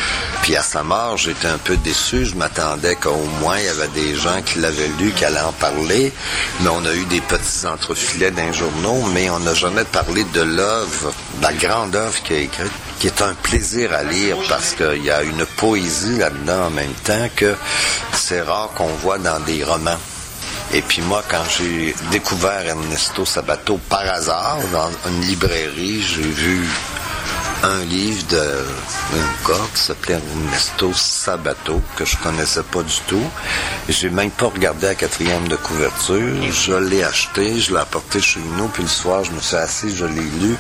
Puis 0.43 0.57
à 0.57 0.63
sa 0.63 0.83
mort, 0.83 1.17
j'étais 1.17 1.47
un 1.47 1.59
peu 1.59 1.77
déçu. 1.77 2.25
Je 2.27 2.35
m'attendais 2.35 2.97
qu'au 2.97 3.17
moins 3.41 3.59
il 3.59 3.65
y 3.65 3.69
avait 3.69 3.89
des 3.89 4.15
gens 4.15 4.43
qui 4.43 4.59
l'avaient 4.59 4.91
lu, 4.99 5.13
qui 5.13 5.25
allaient 5.25 5.41
en 5.41 5.53
parler. 5.53 6.13
Mais 6.61 6.69
on 6.69 6.85
a 6.85 6.95
eu 6.95 7.05
des 7.05 7.21
petits 7.21 7.67
entrefilets 7.67 8.33
d'un 8.33 8.53
journaux, 8.53 9.03
mais 9.15 9.31
on 9.31 9.39
n'a 9.41 9.55
jamais 9.55 9.85
parlé 9.85 10.25
de 10.25 10.43
l'œuvre, 10.43 11.13
de 11.39 11.43
la 11.43 11.53
grande 11.53 11.95
œuvre 11.95 12.21
qu'il 12.23 12.37
a 12.37 12.41
écrite 12.41 12.73
qui 12.99 13.07
est 13.07 13.23
un 13.23 13.35
plaisir 13.35 13.93
à 13.93 14.03
lire 14.03 14.37
parce 14.49 14.73
qu'il 14.73 15.05
y 15.05 15.11
a 15.11 15.23
une 15.23 15.47
poésie 15.47 16.19
là-dedans 16.19 16.67
en 16.67 16.71
même 16.71 16.95
temps 17.05 17.29
que 17.37 17.55
c'est 18.13 18.41
rare 18.41 18.71
qu'on 18.75 18.89
voit 18.89 19.19
dans 19.19 19.39
des 19.41 19.63
romans. 19.63 19.99
Et 20.75 20.83
puis 20.83 21.01
moi, 21.03 21.23
quand 21.29 21.45
j'ai 21.57 21.95
découvert 22.11 22.61
Ernesto 22.67 23.25
Sabato 23.25 23.79
par 23.89 24.03
hasard 24.03 24.59
dans 24.71 24.91
une 25.09 25.23
librairie, 25.23 26.03
j'ai 26.03 26.23
vu 26.23 26.67
un 27.63 27.81
livre 27.85 28.23
de 28.29 28.65
un 29.15 29.49
gars 29.49 29.65
qui 29.75 29.81
s'appelait 29.81 30.15
Ernesto 30.15 30.93
Sabato, 30.93 31.81
que 31.97 32.05
je 32.05 32.17
connaissais 32.19 32.63
pas 32.63 32.83
du 32.83 33.01
tout. 33.07 33.25
J'ai 33.89 34.11
même 34.11 34.31
pas 34.31 34.47
regardé 34.47 34.87
la 34.87 34.95
quatrième 34.95 35.49
de 35.49 35.57
couverture. 35.57 36.53
Je 36.53 36.75
l'ai 36.75 37.03
acheté, 37.03 37.59
je 37.59 37.73
l'ai 37.73 37.81
apporté 37.81 38.21
chez 38.21 38.41
nous, 38.57 38.69
puis 38.69 38.83
le 38.83 38.89
soir, 38.89 39.25
je 39.25 39.33
me 39.33 39.41
suis 39.41 39.57
assis, 39.57 39.97
je 39.97 40.05
l'ai 40.05 40.21
lu. 40.21 40.57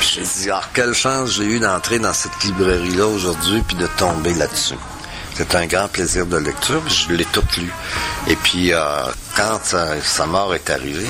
Puis 0.00 0.12
j'ai 0.14 0.22
dit, 0.22 0.50
ah, 0.50 0.62
quelle 0.72 0.94
chance 0.94 1.32
j'ai 1.32 1.44
eu 1.44 1.60
d'entrer 1.60 1.98
dans 1.98 2.14
cette 2.14 2.42
librairie-là 2.42 3.06
aujourd'hui, 3.06 3.62
puis 3.66 3.76
de 3.76 3.86
tomber 3.98 4.32
là-dessus. 4.34 4.74
C'est 5.36 5.54
un 5.56 5.66
grand 5.66 5.88
plaisir 5.88 6.26
de 6.26 6.36
lecture, 6.36 6.82
je 6.88 7.12
l'ai 7.12 7.24
tout 7.24 7.42
lu. 7.56 7.72
Et 8.28 8.36
puis, 8.36 8.72
euh, 8.72 8.78
quand 9.36 9.58
sa 9.64 10.26
mort 10.26 10.54
est 10.54 10.70
arrivée, 10.70 11.08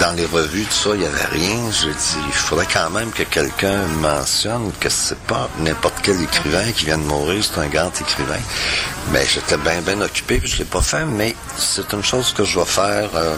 dans 0.00 0.12
les 0.12 0.26
revues, 0.26 0.64
tout 0.64 0.72
ça, 0.72 0.90
il 0.94 1.00
n'y 1.00 1.06
avait 1.06 1.24
rien. 1.26 1.70
J'ai 1.70 1.92
dit, 1.92 2.24
il 2.26 2.32
faudrait 2.32 2.66
quand 2.72 2.90
même 2.90 3.10
que 3.10 3.22
quelqu'un 3.22 3.86
mentionne 4.00 4.70
que 4.80 4.88
c'est 4.90 5.18
pas 5.20 5.48
n'importe 5.60 5.94
quel 6.02 6.20
écrivain 6.22 6.72
qui 6.72 6.84
vient 6.84 6.98
de 6.98 7.04
mourir, 7.04 7.42
c'est 7.42 7.60
un 7.60 7.68
grand 7.68 7.90
écrivain. 8.00 8.40
Mais 9.12 9.24
j'étais 9.26 9.56
bien, 9.56 9.80
bien 9.80 10.00
occupé, 10.00 10.38
puis 10.38 10.50
je 10.50 10.58
l'ai 10.58 10.64
pas 10.64 10.82
fait, 10.82 11.04
mais 11.06 11.34
c'est 11.56 11.90
une 11.92 12.02
chose 12.02 12.32
que 12.32 12.44
je 12.44 12.58
vais 12.58 12.66
faire 12.66 13.10
euh, 13.14 13.34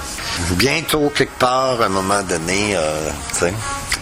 bientôt, 0.52 1.12
quelque 1.14 1.38
part, 1.38 1.80
à 1.80 1.86
un 1.86 1.90
moment 1.90 2.22
donné, 2.22 2.74
euh, 2.76 3.10
tu 3.32 3.38
sais, 3.38 3.54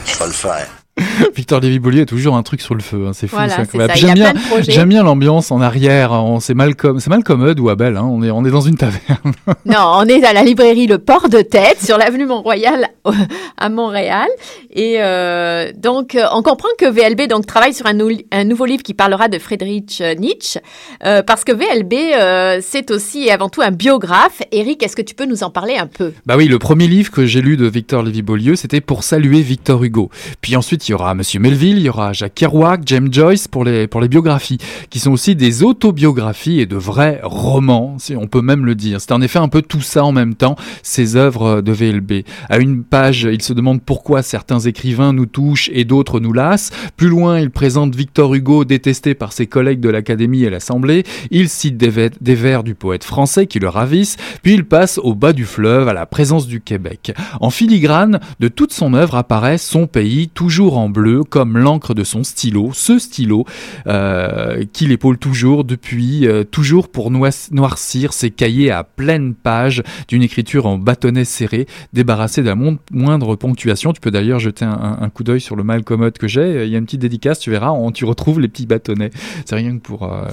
je 0.07 0.19
vais 0.19 0.27
le 0.27 0.33
faire. 0.33 0.84
Victor 1.35 1.61
Lévy-Beaulieu 1.61 2.03
a 2.03 2.07
toujours 2.07 2.37
un 2.37 2.43
truc 2.43 2.61
sur 2.61 2.75
le 2.75 2.81
feu, 2.81 3.07
hein, 3.09 3.13
c'est 3.15 3.27
fou. 3.27 3.37
Voilà, 3.37 3.65
J'aime 3.95 4.15
bien, 4.15 4.33
j'aime 4.61 4.91
l'ambiance 4.91 5.51
en 5.51 5.61
arrière. 5.61 6.13
On, 6.13 6.39
c'est 6.39 6.55
Malcolm, 6.55 7.01
c'est 7.01 7.11
Malcolm 7.11 7.47
Hud 7.49 7.59
ou 7.59 7.69
Abel. 7.69 7.97
Hein, 7.97 8.05
on 8.09 8.23
est, 8.23 8.31
on 8.31 8.45
est 8.45 8.51
dans 8.51 8.61
une 8.61 8.77
taverne. 8.77 9.01
Non, 9.67 9.79
on 9.97 10.05
est 10.07 10.23
à 10.25 10.33
la 10.33 10.43
librairie 10.43 10.87
Le 10.87 10.99
Port 10.99 11.29
de 11.29 11.41
Tête 11.41 11.83
sur 11.83 11.97
l'avenue 11.99 12.27
Mont-Royal 12.27 12.89
à 13.57 13.69
Montréal. 13.69 14.29
Et 14.71 14.97
euh, 14.99 15.73
donc, 15.77 16.15
euh, 16.15 16.25
on 16.33 16.43
comprend 16.43 16.69
que 16.79 16.87
VLB 16.89 17.29
donc 17.29 17.47
travaille 17.47 17.73
sur 17.75 17.87
un, 17.87 17.95
nou- 17.95 18.11
un 18.31 18.45
nouveau 18.45 18.67
livre 18.67 18.83
qui 18.83 18.95
parlera 18.95 19.29
de 19.29 19.39
Friedrich 19.39 20.03
Nietzsche, 20.19 20.61
euh, 21.05 21.23
parce 21.23 21.45
que 21.45 21.53
VLB 21.53 21.95
euh, 22.17 22.61
c'est 22.63 22.91
aussi 22.91 23.25
et 23.25 23.31
avant 23.33 23.49
tout 23.49 23.63
un 23.63 23.71
biographe. 23.71 24.43
Eric, 24.53 24.83
est-ce 24.83 24.97
que 24.97 25.03
tu 25.03 25.15
peux 25.15 25.25
nous 25.27 25.43
en 25.43 25.51
parler 25.51 25.77
un 25.77 25.87
peu? 25.87 26.13
Bah 26.27 26.37
oui, 26.37 26.47
le 26.47 26.59
premier 26.59 26.87
livre 26.87 27.11
que 27.11 27.25
j'ai 27.27 27.41
lu 27.41 27.57
de 27.57 27.67
Victor 27.67 28.03
Lévy-Beaulieu, 28.03 28.57
c'était 28.57 28.81
pour 28.81 29.03
saluer 29.03 29.41
Victor 29.41 29.83
Hugo. 29.83 30.11
Puis 30.41 30.57
ensuite, 30.57 30.84
il 30.89 30.93
y 30.93 30.95
aura 30.95 31.15
Monsieur 31.15 31.41
Melville, 31.41 31.79
il 31.79 31.85
y 31.85 31.89
aura 31.89 32.13
Jacques 32.13 32.35
Kerouac, 32.35 32.83
James 32.87 33.09
Joyce 33.11 33.49
pour 33.49 33.65
les, 33.65 33.87
pour 33.87 34.01
les 34.01 34.09
biographies, 34.09 34.59
qui 34.91 34.99
sont 34.99 35.13
aussi 35.13 35.35
des 35.35 35.63
autobiographies 35.63 36.61
et 36.61 36.67
de 36.67 36.77
vrais 36.77 37.21
romans, 37.23 37.97
si 37.99 38.17
on 38.17 38.27
peut 38.27 38.43
même 38.43 38.67
le 38.67 38.75
dire. 38.75 39.01
C'est 39.01 39.13
en 39.13 39.23
effet 39.23 39.39
un 39.39 39.49
peu 39.49 39.63
tout 39.63 39.81
ça 39.81 40.05
en 40.05 40.13
même 40.13 40.35
temps, 40.35 40.57
ces 40.83 41.17
œuvres 41.17 41.61
de 41.61 41.73
VLB. 41.73 42.25
À 42.49 42.59
une 42.59 42.85
page, 42.85 43.29
il 43.31 43.43
se 43.43 43.53
demande 43.53 43.83
pourquoi 43.83 44.23
certains 44.23 44.61
écrivains 44.61 45.13
nous 45.13 45.27
touchent 45.27 45.71
et 45.73 45.85
d'autres 45.85 46.21
nous 46.21 46.33
lassent. 46.33 46.71
Plus 46.97 47.09
loin, 47.09 47.41
il 47.41 47.51
présente 47.51 47.95
Victor 47.95 48.35
Hugo 48.35 48.65
détesté 48.65 49.15
par 49.15 49.33
ses 49.33 49.47
collègues 49.47 49.81
de 49.81 49.89
l'Académie 49.89 50.45
et 50.45 50.51
l'Assemblée. 50.51 51.05
Il 51.31 51.49
cite 51.49 51.77
des, 51.77 52.11
des 52.21 52.35
vers 52.35 52.63
du 52.63 52.75
poète 52.75 53.05
français 53.05 53.47
qui 53.47 53.59
le 53.59 53.69
ravissent. 53.69 54.17
Puis 54.43 54.55
il 54.55 54.65
passe 54.65 54.99
au 54.99 55.15
bas 55.15 55.33
du 55.33 55.45
fleuve, 55.45 55.89
à 55.89 55.93
la 55.93 56.07
présence 56.07 56.47
du 56.47 56.61
Québec. 56.61 57.13
En 57.41 57.51
filigrane, 57.51 58.21
de 58.41 58.49
toute 58.49 58.73
son 58.73 58.95
œuvre 58.95 59.17
apparaît 59.17 59.59
son 59.59 59.87
pays, 59.87 60.29
toujours 60.29 60.74
en 60.79 60.89
bleu, 60.89 61.25
comme 61.25 61.59
l'encre 61.59 61.95
de 61.95 62.05
son 62.05 62.25
stylo, 62.25 62.71
ce 62.73 62.99
stylo 62.99 63.45
euh, 63.87 64.65
qu'il 64.73 64.93
épaule 64.93 65.19
toujours 65.19 65.65
depuis, 65.65 66.27
euh, 66.27 66.45
toujours 66.45 66.89
pour 66.89 67.11
noircir 67.11 68.13
ses 68.13 68.31
cahiers 68.31 68.71
à 68.71 68.85
pleine 68.85 69.35
page 69.35 69.83
d'une 70.09 70.23
écriture 70.23 70.67
en 70.67 70.79
bâtonnet 70.79 71.25
serré, 71.25 71.67
débarrassé 71.93 72.43
de 72.43 72.47
la 72.47 72.57
moindre 72.91 73.37
ponctuation. 73.37 73.93
Tu 73.93 74.01
peux 74.01 74.11
d'ailleurs 74.11 74.39
jeter 74.39 74.65
un, 74.65 75.09
coup 75.11 75.25
d'œil 75.25 75.41
sur 75.41 75.57
le 75.57 75.63
Malcommode 75.65 76.19
que 76.19 76.29
j'ai. 76.29 76.65
Il 76.65 76.71
y 76.71 76.75
a 76.75 76.79
une 76.79 76.85
petite 76.85 77.01
dédicace, 77.01 77.39
tu 77.39 77.51
verras, 77.51 77.71
on, 77.71 77.93
tu 77.93 78.05
retrouves 78.05 78.41
les 78.41 78.49
petits 78.49 78.67
bâtonnets. 78.67 79.11
C'est 79.45 79.55
rien 79.55 79.77
que 79.77 79.83
pour 79.83 80.05
euh, 80.05 80.29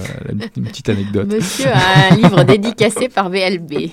une 0.56 0.64
petite 0.64 0.88
anecdote. 0.88 1.32
Monsieur 1.32 1.68
a 1.68 2.12
un 2.12 2.16
livre 2.16 2.42
dédicacé 2.44 3.08
par 3.08 3.30
VLB. 3.30 3.90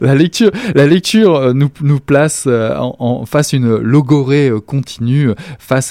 La 0.00 0.14
lecture, 0.14 0.50
la 0.74 0.86
lecture 0.86 1.36
euh, 1.36 1.52
nous, 1.52 1.70
nous 1.82 2.00
place 2.00 2.46
en, 2.46 2.96
en 2.98 3.26
face 3.26 3.52
une 3.52 3.76
logorée 3.76 4.50
continue 4.66 5.30
euh, 5.30 5.34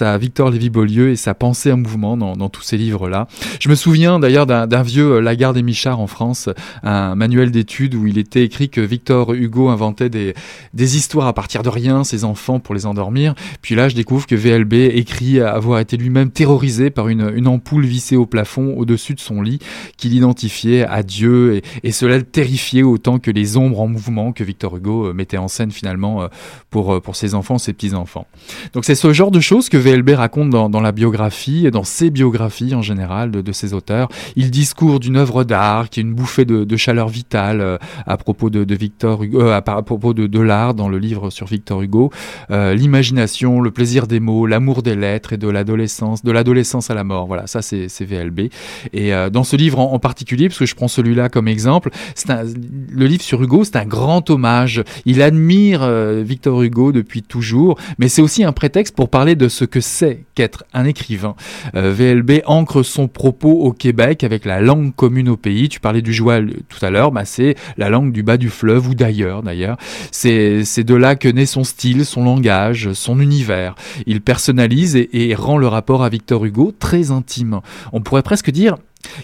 à 0.01 0.17
Victor 0.17 0.49
Lévy-Beaulieu 0.49 1.09
et 1.09 1.15
sa 1.15 1.33
pensée 1.33 1.71
en 1.71 1.77
mouvement 1.77 2.17
dans, 2.17 2.49
tous 2.49 2.61
ces 2.61 2.77
livres-là. 2.77 3.27
Je 3.59 3.69
me 3.69 3.75
souviens 3.75 4.19
d'ailleurs 4.19 4.45
d'un 4.45 4.81
vieux 4.81 5.13
euh, 5.13 5.19
Lagarde 5.21 5.57
et 5.57 5.61
Michard 5.61 5.99
en 5.99 6.07
France, 6.07 6.49
un 6.83 7.15
manuel 7.15 7.51
d'études 7.51 7.95
où 7.95 8.07
il 8.07 8.17
était 8.17 8.43
écrit 8.43 8.69
que 8.69 8.81
Victor 8.81 9.33
Hugo 9.33 9.69
inventait 9.69 10.09
des, 10.09 10.33
histoires 10.73 11.27
à 11.27 11.33
partir 11.33 11.63
de 11.63 11.69
rien, 11.69 12.03
ses 12.03 12.23
enfants 12.23 12.59
pour 12.59 12.73
les 12.73 12.85
endormir. 12.85 13.35
Puis 13.61 13.75
là, 13.75 13.89
je 13.89 13.95
découvre 13.95 14.25
que 14.25 14.35
VLB 14.35 14.73
écrit 14.73 15.39
avoir 15.39 15.79
été 15.79 15.97
lui-même 15.97 16.31
terrorisé 16.31 16.89
par 16.89 17.07
une, 17.07 17.47
ampoule 17.47 17.85
vissée 17.85 18.15
au 18.15 18.25
plafond 18.25 18.75
au-dessus 18.77 19.15
de 19.15 19.19
son 19.19 19.41
lit 19.41 19.59
qu'il 19.97 20.13
identifiait 20.13 20.85
à 20.85 21.03
Dieu 21.03 21.61
et, 21.83 21.91
cela 21.91 22.17
le 22.17 22.23
terrifiait 22.23 22.83
autant 22.83 23.19
que 23.19 23.31
les 23.31 23.57
ombres 23.57 23.81
en 23.81 23.87
mouvement 23.87 24.31
que 24.31 24.43
Victor 24.43 24.77
Hugo 24.77 25.07
euh, 25.07 25.13
mettait 25.13 25.37
en 25.37 25.47
scène 25.47 25.71
finalement 25.71 26.21
euh, 26.21 26.27
pour, 26.69 27.01
pour 27.01 27.15
ses 27.15 27.33
enfants, 27.33 27.57
ses 27.57 27.73
petits-enfants. 27.73 28.27
Donc 28.73 28.85
c'est 28.85 28.95
ce 28.95 29.11
genre 29.11 29.31
de 29.31 29.39
choses 29.39 29.67
que 29.69 29.77
VLB 29.77 29.88
raconte 30.15 30.49
dans, 30.49 30.69
dans 30.69 30.81
la 30.81 30.91
biographie, 30.91 31.65
et 31.65 31.71
dans 31.71 31.83
ses 31.83 32.09
biographies 32.09 32.75
en 32.75 32.81
général 32.81 33.31
de, 33.31 33.41
de 33.41 33.51
ses 33.51 33.73
auteurs. 33.73 34.09
Il 34.35 34.51
discourt 34.51 34.99
d'une 34.99 35.17
œuvre 35.17 35.43
d'art 35.43 35.89
qui 35.89 35.99
est 35.99 36.03
une 36.03 36.13
bouffée 36.13 36.45
de, 36.45 36.63
de 36.63 36.77
chaleur 36.77 37.07
vitale 37.09 37.61
euh, 37.61 37.77
à 38.05 38.17
propos 38.17 38.49
de, 38.49 38.63
de 38.63 38.75
Victor 38.75 39.23
Hugo, 39.23 39.41
euh, 39.41 39.51
à, 39.53 39.57
à 39.57 39.81
propos 39.81 40.13
de, 40.13 40.27
de 40.27 40.39
l'art 40.39 40.73
dans 40.73 40.89
le 40.89 40.97
livre 40.97 41.29
sur 41.29 41.47
Victor 41.47 41.81
Hugo, 41.81 42.11
Euh, 42.51 42.73
l'imagination, 42.73 43.61
le 43.61 43.71
plaisir 43.71 44.07
des 44.07 44.19
mots, 44.19 44.45
l'amour 44.45 44.81
des 44.83 44.95
lettres 44.95 45.33
et 45.33 45.37
de 45.37 45.47
l'adolescence, 45.47 46.23
de 46.23 46.31
l'adolescence 46.31 46.89
à 46.89 46.93
la 46.93 47.03
mort. 47.03 47.27
Voilà, 47.27 47.47
ça 47.47 47.61
c'est 47.61 47.87
VLB. 48.05 48.49
Et 48.93 49.13
euh, 49.13 49.29
dans 49.29 49.43
ce 49.43 49.55
livre 49.55 49.79
en, 49.79 49.93
en 49.93 49.99
particulier, 49.99 50.47
parce 50.47 50.59
que 50.59 50.65
je 50.65 50.75
prends 50.75 50.87
celui-là 50.87 51.29
comme 51.29 51.47
exemple, 51.47 51.89
un- 52.29 52.43
le 52.91 53.05
livre 53.05 53.21
sur 53.23 53.41
Hugo, 53.41 53.63
c'est 53.63 53.75
un 53.77 53.85
grand 53.85 54.29
hommage. 54.29 54.83
Il 55.05 55.21
admire 55.21 55.81
euh, 55.83 56.23
Victor 56.25 56.61
Hugo 56.61 56.91
depuis 56.91 57.21
toujours, 57.23 57.77
mais 57.97 58.07
c'est 58.09 58.21
aussi 58.21 58.43
un 58.43 58.51
prétexte 58.51 58.95
pour 58.95 59.09
parler 59.09 59.35
de 59.35 59.47
ce 59.47 59.65
que 59.65 59.78
c'est 59.81 60.23
qu'être 60.35 60.63
un 60.73 60.85
écrivain. 60.85 61.35
Euh, 61.75 61.91
VLB 61.93 62.41
ancre 62.45 62.83
son 62.83 63.07
propos 63.07 63.51
au 63.51 63.71
Québec 63.71 64.23
avec 64.23 64.45
la 64.45 64.61
langue 64.61 64.93
commune 64.95 65.29
au 65.29 65.37
pays. 65.37 65.69
Tu 65.69 65.79
parlais 65.79 66.01
du 66.01 66.13
joual 66.13 66.53
tout 66.69 66.83
à 66.85 66.89
l'heure, 66.89 67.11
bah 67.11 67.25
c'est 67.25 67.55
la 67.77 67.89
langue 67.89 68.11
du 68.11 68.23
bas 68.23 68.37
du 68.37 68.49
fleuve 68.49 68.87
ou 68.89 68.95
d'ailleurs 68.95 69.43
d'ailleurs. 69.43 69.77
C'est 70.11 70.83
de 70.83 70.95
là 70.95 71.15
que 71.15 71.27
naît 71.27 71.45
son 71.45 71.63
style, 71.63 72.05
son 72.05 72.23
langage, 72.23 72.93
son 72.93 73.19
univers. 73.19 73.75
Il 74.05 74.21
personnalise 74.21 74.95
et 74.95 75.35
rend 75.35 75.57
le 75.57 75.67
rapport 75.67 76.03
à 76.03 76.09
Victor 76.09 76.45
Hugo 76.45 76.73
très 76.77 77.11
intime. 77.11 77.61
On 77.93 78.01
pourrait 78.01 78.23
presque 78.23 78.51
dire 78.51 78.77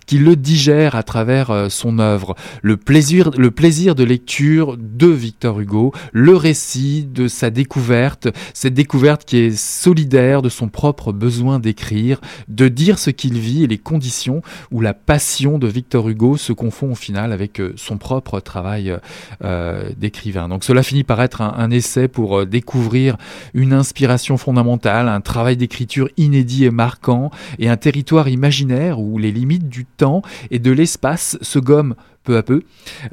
qu'il 0.06 0.24
le 0.24 0.36
digère 0.36 0.96
à 0.96 1.04
travers 1.04 1.52
euh, 1.52 1.70
son 1.70 2.00
œuvre. 2.00 2.36
Le 2.62 2.78
plaisir, 2.78 3.32
le 3.38 3.52
plaisir 3.52 3.96
de 3.96 4.04
lecture 4.04 4.78
de 4.78 5.08
Victor 5.08 5.60
Hugo, 5.60 5.94
le 6.14 6.36
récit 6.36 7.08
de 7.12 7.28
sa 7.28 7.50
découverte, 7.50 8.28
cette 8.54 8.74
découverte 8.74 9.26
qui 9.26 9.38
est 9.38 9.58
solidaire 9.58 10.42
de 10.42 10.50
son 10.50 10.70
propre 10.70 11.12
besoin 11.12 11.60
d'écrire, 11.60 12.22
de 12.48 12.68
dire 12.68 13.00
ce 13.00 13.10
qu'il 13.10 13.40
vit 13.40 13.64
et 13.64 13.68
les 13.68 13.78
conditions 13.78 14.42
où 14.72 14.82
la 14.82 14.94
passion 14.94 15.58
de 15.58 15.68
Victor 15.68 16.08
Hugo 16.10 16.38
se 16.38 16.54
confond 16.54 16.92
au 16.92 16.96
final 16.96 17.32
avec 17.32 17.60
euh, 17.60 17.74
son 17.76 17.98
propre 17.98 18.40
travail 18.40 18.96
euh, 19.44 19.90
d'écrivain. 19.98 20.48
Donc 20.48 20.64
cela 20.64 20.84
finit 20.84 21.04
par 21.04 21.22
être 21.22 21.42
un, 21.42 21.54
un 21.58 21.72
essai 21.72 22.08
pour 22.08 22.46
découvrir 22.46 23.18
une 23.54 23.74
inspiration 23.74 24.38
fondamentale, 24.38 25.10
un 25.10 25.22
travail 25.22 25.58
d'écriture 25.58 26.10
inédit 26.18 26.66
et 26.66 26.72
marquant, 26.72 27.32
et 27.60 27.70
un 27.70 27.78
territoire 27.78 28.30
imaginaire 28.30 29.00
où 29.00 29.18
les 29.18 29.32
limites 29.32 29.70
du 29.70 29.75
temps 29.84 30.22
et 30.52 30.60
de 30.60 30.72
l'espace 30.72 31.38
se 31.42 31.60
gomment 31.60 31.96
peu 32.26 32.36
à 32.36 32.44
peu. 32.44 32.64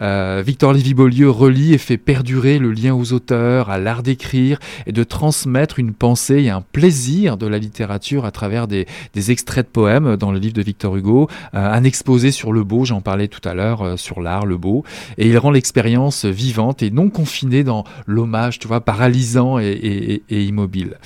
Euh, 0.01 0.42
Victor 0.44 0.72
Lévy-Beaulieu 0.72 1.31
relie 1.31 1.75
et 1.75 1.79
fait 1.79 1.98
perdurer 1.98 2.59
le 2.59 2.72
lien 2.72 2.94
aux 2.94 3.12
auteurs, 3.12 3.70
à 3.70 3.79
l'art 3.79 4.03
d'écrire 4.03 4.59
et 4.87 4.92
de 4.92 5.05
transmettre 5.05 5.79
une 5.79 5.92
pensée 5.92 6.42
et 6.42 6.51
un 6.51 6.62
plaisir 6.62 7.37
de 7.37 7.46
la 7.46 7.59
littérature 7.59 8.25
à 8.25 8.33
travers 8.33 8.66
des, 8.66 8.87
extraits 9.14 9.66
de 9.66 9.70
poèmes 9.70 10.16
dans 10.16 10.33
le 10.33 10.38
livre 10.38 10.55
de 10.55 10.62
Victor 10.62 10.96
Hugo, 10.96 11.29
euh, 11.55 11.72
un 11.72 11.85
exposé 11.85 12.33
sur 12.33 12.53
le 12.53 12.64
beau, 12.64 12.85
j'en 12.85 13.01
parlais 13.01 13.29
tout 13.29 13.46
à 13.46 13.55
l'heure, 13.55 13.83
euh, 13.83 13.96
sur 13.96 14.20
l'art, 14.20 14.46
le 14.46 14.57
beau, 14.57 14.83
et 15.18 15.29
il 15.29 15.38
rend 15.38 15.51
l'expérience 15.51 16.25
vivante 16.25 16.83
et 16.83 16.90
non 16.90 17.11
confinée 17.11 17.62
dans 17.62 17.85
l'hommage, 18.07 18.59
tu 18.59 18.66
vois, 18.66 18.81
paralysant 18.81 19.59
et, 19.61 20.22
immobile. 20.31 20.96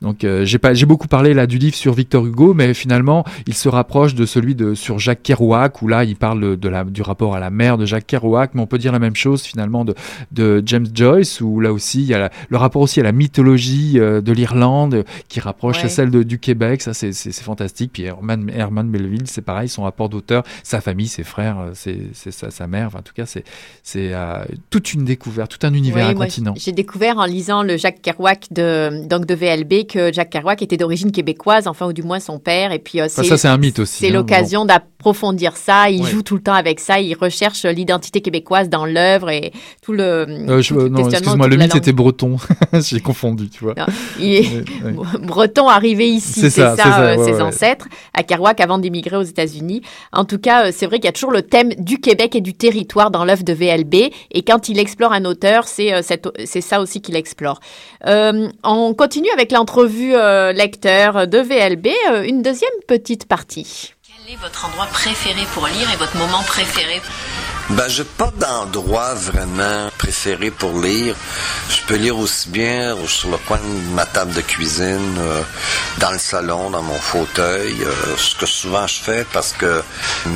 Donc 0.00 0.26
j'ai 0.44 0.86
beaucoup 0.86 1.08
parlé 1.08 1.34
là 1.34 1.46
du 1.46 1.58
livre 1.58 1.76
sur 1.76 1.92
Victor 1.92 2.24
Hugo, 2.24 2.54
mais 2.54 2.72
finalement 2.72 3.24
il 3.46 3.52
se 3.52 3.68
rapproche 3.68 4.14
de 4.14 4.24
celui 4.24 4.56
sur 4.74 4.98
Jacques 4.98 5.22
Kerouac 5.22 5.82
où 5.82 5.88
là 5.88 6.04
il 6.04 6.16
parle 6.16 6.56
du 6.56 7.02
rapport 7.02 7.34
à 7.34 7.40
la 7.40 7.49
la 7.50 7.56
mère 7.56 7.78
de 7.78 7.84
Jacques 7.84 8.06
Kerouac, 8.06 8.52
mais 8.54 8.60
on 8.62 8.66
peut 8.66 8.78
dire 8.78 8.92
la 8.92 8.98
même 8.98 9.16
chose 9.16 9.42
finalement 9.42 9.84
de, 9.84 9.94
de 10.30 10.62
James 10.64 10.86
Joyce, 10.94 11.40
où 11.40 11.60
là 11.60 11.72
aussi 11.72 12.00
il 12.00 12.06
y 12.06 12.14
a 12.14 12.30
le 12.48 12.56
rapport 12.56 12.82
aussi 12.82 13.00
à 13.00 13.02
la 13.02 13.12
mythologie 13.12 13.94
de 13.94 14.32
l'Irlande 14.32 15.04
qui 15.28 15.40
rapproche 15.40 15.84
à 15.84 15.88
celle 15.88 16.10
de, 16.10 16.22
du 16.22 16.38
Québec. 16.38 16.82
Ça, 16.82 16.94
c'est 16.94 17.32
fantastique. 17.42 17.92
Puis 17.92 18.04
Herman, 18.04 18.48
Herman 18.50 18.88
Melville, 18.88 19.26
c'est 19.26 19.42
pareil, 19.42 19.68
son 19.68 19.82
rapport 19.82 20.08
d'auteur, 20.08 20.44
sa 20.62 20.80
famille, 20.80 21.08
ses 21.08 21.24
frères, 21.24 21.70
c'est 21.74 21.98
sa, 22.14 22.50
sa, 22.50 22.66
mère. 22.66 22.88
Enfin, 22.88 23.00
en 23.00 23.02
tout 23.02 23.14
cas, 23.14 23.26
c'est 23.26 23.44
c'est 23.82 24.12
toute 24.70 24.94
une 24.94 25.04
découverte, 25.04 25.50
tout 25.58 25.66
un 25.66 25.74
univers, 25.74 26.08
un 26.08 26.14
continent. 26.14 26.54
J'ai 26.56 26.72
découvert 26.72 27.18
en 27.18 27.24
lisant 27.24 27.62
le 27.62 27.76
Jacques 27.76 28.02
Kerouac 28.02 28.46
de 28.52 29.06
donc 29.06 29.26
de 29.26 29.34
VLB 29.34 29.86
que 29.86 30.12
Jacques 30.12 30.30
Kerouac 30.30 30.62
était 30.62 30.76
d'origine 30.76 31.12
québécoise, 31.12 31.66
enfin 31.66 31.86
ou 31.86 31.92
du 31.92 32.02
moins 32.02 32.20
son 32.20 32.38
père. 32.38 32.72
Et 32.72 32.78
puis 32.78 33.00
euh, 33.00 33.08
ça, 33.08 33.22
c'est 33.24 33.48
un 33.48 33.58
mythe 33.58 33.78
aussi. 33.78 33.98
C'est 33.98 34.08
hein, 34.08 34.12
l'occasion 34.12 34.64
d'approfondir 34.64 35.56
ça. 35.56 35.90
Il 35.90 36.04
joue 36.06 36.22
tout 36.22 36.36
le 36.36 36.42
temps 36.42 36.54
avec 36.54 36.80
ça. 36.80 37.00
Il 37.00 37.14
recherche 37.14 37.39
l'identité 37.64 38.20
québécoise 38.20 38.68
dans 38.68 38.86
l'œuvre 38.86 39.30
et 39.30 39.52
tout 39.82 39.92
le. 39.92 40.02
Euh, 40.02 40.26
non, 40.26 40.58
excuse-moi, 41.08 41.48
le 41.48 41.56
mythe 41.56 41.74
était 41.74 41.92
breton. 41.92 42.36
J'ai 42.72 43.00
confondu, 43.00 43.48
tu 43.48 43.64
vois. 43.64 43.74
il 44.18 44.34
est 44.34 44.64
breton 45.20 45.68
arrivé 45.68 46.08
ici, 46.08 46.40
c'est 46.40 46.50
ça, 46.50 46.76
ça, 46.76 47.00
euh, 47.00 47.24
ses 47.24 47.40
ancêtres 47.40 47.88
à 48.14 48.22
Kerouac 48.22 48.60
avant 48.60 48.78
d'émigrer 48.78 49.16
aux 49.16 49.22
États-Unis. 49.22 49.82
En 50.12 50.24
tout 50.24 50.38
cas, 50.38 50.72
c'est 50.72 50.86
vrai 50.86 50.96
qu'il 50.96 51.06
y 51.06 51.08
a 51.08 51.12
toujours 51.12 51.32
le 51.32 51.42
thème 51.42 51.70
du 51.78 51.98
Québec 52.00 52.36
et 52.36 52.40
du 52.40 52.54
territoire 52.54 53.10
dans 53.10 53.24
l'œuvre 53.24 53.44
de 53.44 53.52
VLB. 53.52 54.12
Et 54.30 54.42
quand 54.42 54.68
il 54.68 54.78
explore 54.78 55.12
un 55.12 55.24
auteur, 55.24 55.66
c'est 55.66 55.92
c'est 56.02 56.60
ça 56.60 56.80
aussi 56.80 57.00
qu'il 57.00 57.16
explore. 57.16 57.60
on 58.04 58.94
continue 58.94 59.30
avec 59.30 59.52
l'entrevue 59.52 60.12
lecteur 60.54 61.26
de 61.26 61.38
VLB. 61.38 61.88
une 62.26 62.42
deuxième 62.42 62.70
petite 62.86 63.26
partie. 63.26 63.94
Votre 64.36 64.66
endroit 64.66 64.86
préféré 64.86 65.44
pour 65.54 65.66
lire 65.66 65.90
et 65.92 65.96
votre 65.96 66.16
moment 66.16 66.42
préféré? 66.44 67.02
Ben, 67.70 67.88
j'ai 67.88 68.04
pas 68.04 68.32
d'endroit 68.36 69.14
vraiment 69.14 69.88
préféré 69.98 70.50
pour 70.52 70.80
lire. 70.80 71.16
Je 71.68 71.80
peux 71.86 71.96
lire 71.96 72.16
aussi 72.16 72.48
bien 72.48 72.96
sur 73.06 73.30
le 73.30 73.38
coin 73.38 73.58
de 73.58 73.94
ma 73.94 74.06
table 74.06 74.32
de 74.32 74.40
cuisine, 74.40 75.16
euh, 75.18 75.42
dans 75.98 76.12
le 76.12 76.18
salon, 76.18 76.70
dans 76.70 76.82
mon 76.82 76.98
fauteuil, 76.98 77.74
euh, 77.82 78.16
ce 78.16 78.36
que 78.36 78.46
souvent 78.46 78.86
je 78.86 79.00
fais 79.00 79.26
parce 79.32 79.52
que 79.52 79.82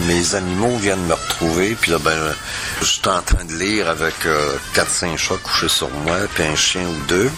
mes 0.07 0.35
animaux 0.35 0.77
viennent 0.77 1.07
me 1.07 1.15
retrouver, 1.15 1.77
puis 1.81 1.93
là, 1.93 1.99
ben, 1.99 2.35
je 2.81 2.87
suis 2.87 3.09
en 3.09 3.23
train 3.23 3.45
de 3.45 3.55
lire 3.55 3.89
avec 3.89 4.15
euh, 4.27 4.57
quatre, 4.75 4.91
cinq 4.91 5.17
chats 5.17 5.37
couchés 5.43 5.69
sur 5.69 5.91
moi, 5.91 6.17
puis 6.35 6.43
un 6.45 6.57
chien 6.57 6.83
ou 6.83 7.07
deux. 7.07 7.31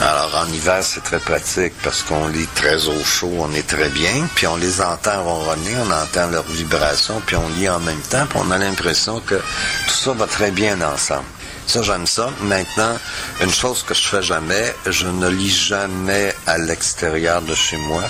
Alors, 0.00 0.32
en 0.36 0.52
hiver, 0.52 0.78
c'est 0.82 1.02
très 1.02 1.18
pratique 1.18 1.72
parce 1.82 2.04
qu'on 2.04 2.28
lit 2.28 2.46
très 2.54 2.86
au 2.86 3.02
chaud, 3.02 3.32
on 3.40 3.52
est 3.52 3.66
très 3.66 3.88
bien, 3.88 4.28
puis 4.36 4.46
on 4.46 4.56
les 4.56 4.80
entend 4.80 5.24
ronronner, 5.24 5.74
on 5.84 5.90
entend 5.90 6.28
leurs 6.30 6.44
vibrations, 6.44 7.20
puis 7.26 7.34
on 7.34 7.48
lit 7.48 7.68
en 7.68 7.80
même 7.80 8.00
temps, 8.02 8.24
puis 8.30 8.38
on 8.40 8.50
a 8.52 8.58
l'impression 8.58 9.18
que 9.18 9.34
tout 9.34 9.94
ça 9.94 10.12
va 10.12 10.26
très 10.26 10.52
bien 10.52 10.80
ensemble. 10.82 11.26
Ça, 11.66 11.82
j'aime 11.82 12.06
ça. 12.06 12.30
Maintenant, 12.42 12.96
une 13.42 13.50
chose 13.50 13.82
que 13.82 13.92
je 13.92 14.06
fais 14.06 14.22
jamais, 14.22 14.72
je 14.86 15.08
ne 15.08 15.28
lis 15.28 15.50
jamais 15.50 16.32
à 16.46 16.58
l'extérieur 16.58 17.42
de 17.42 17.54
chez 17.54 17.76
moi. 17.76 18.04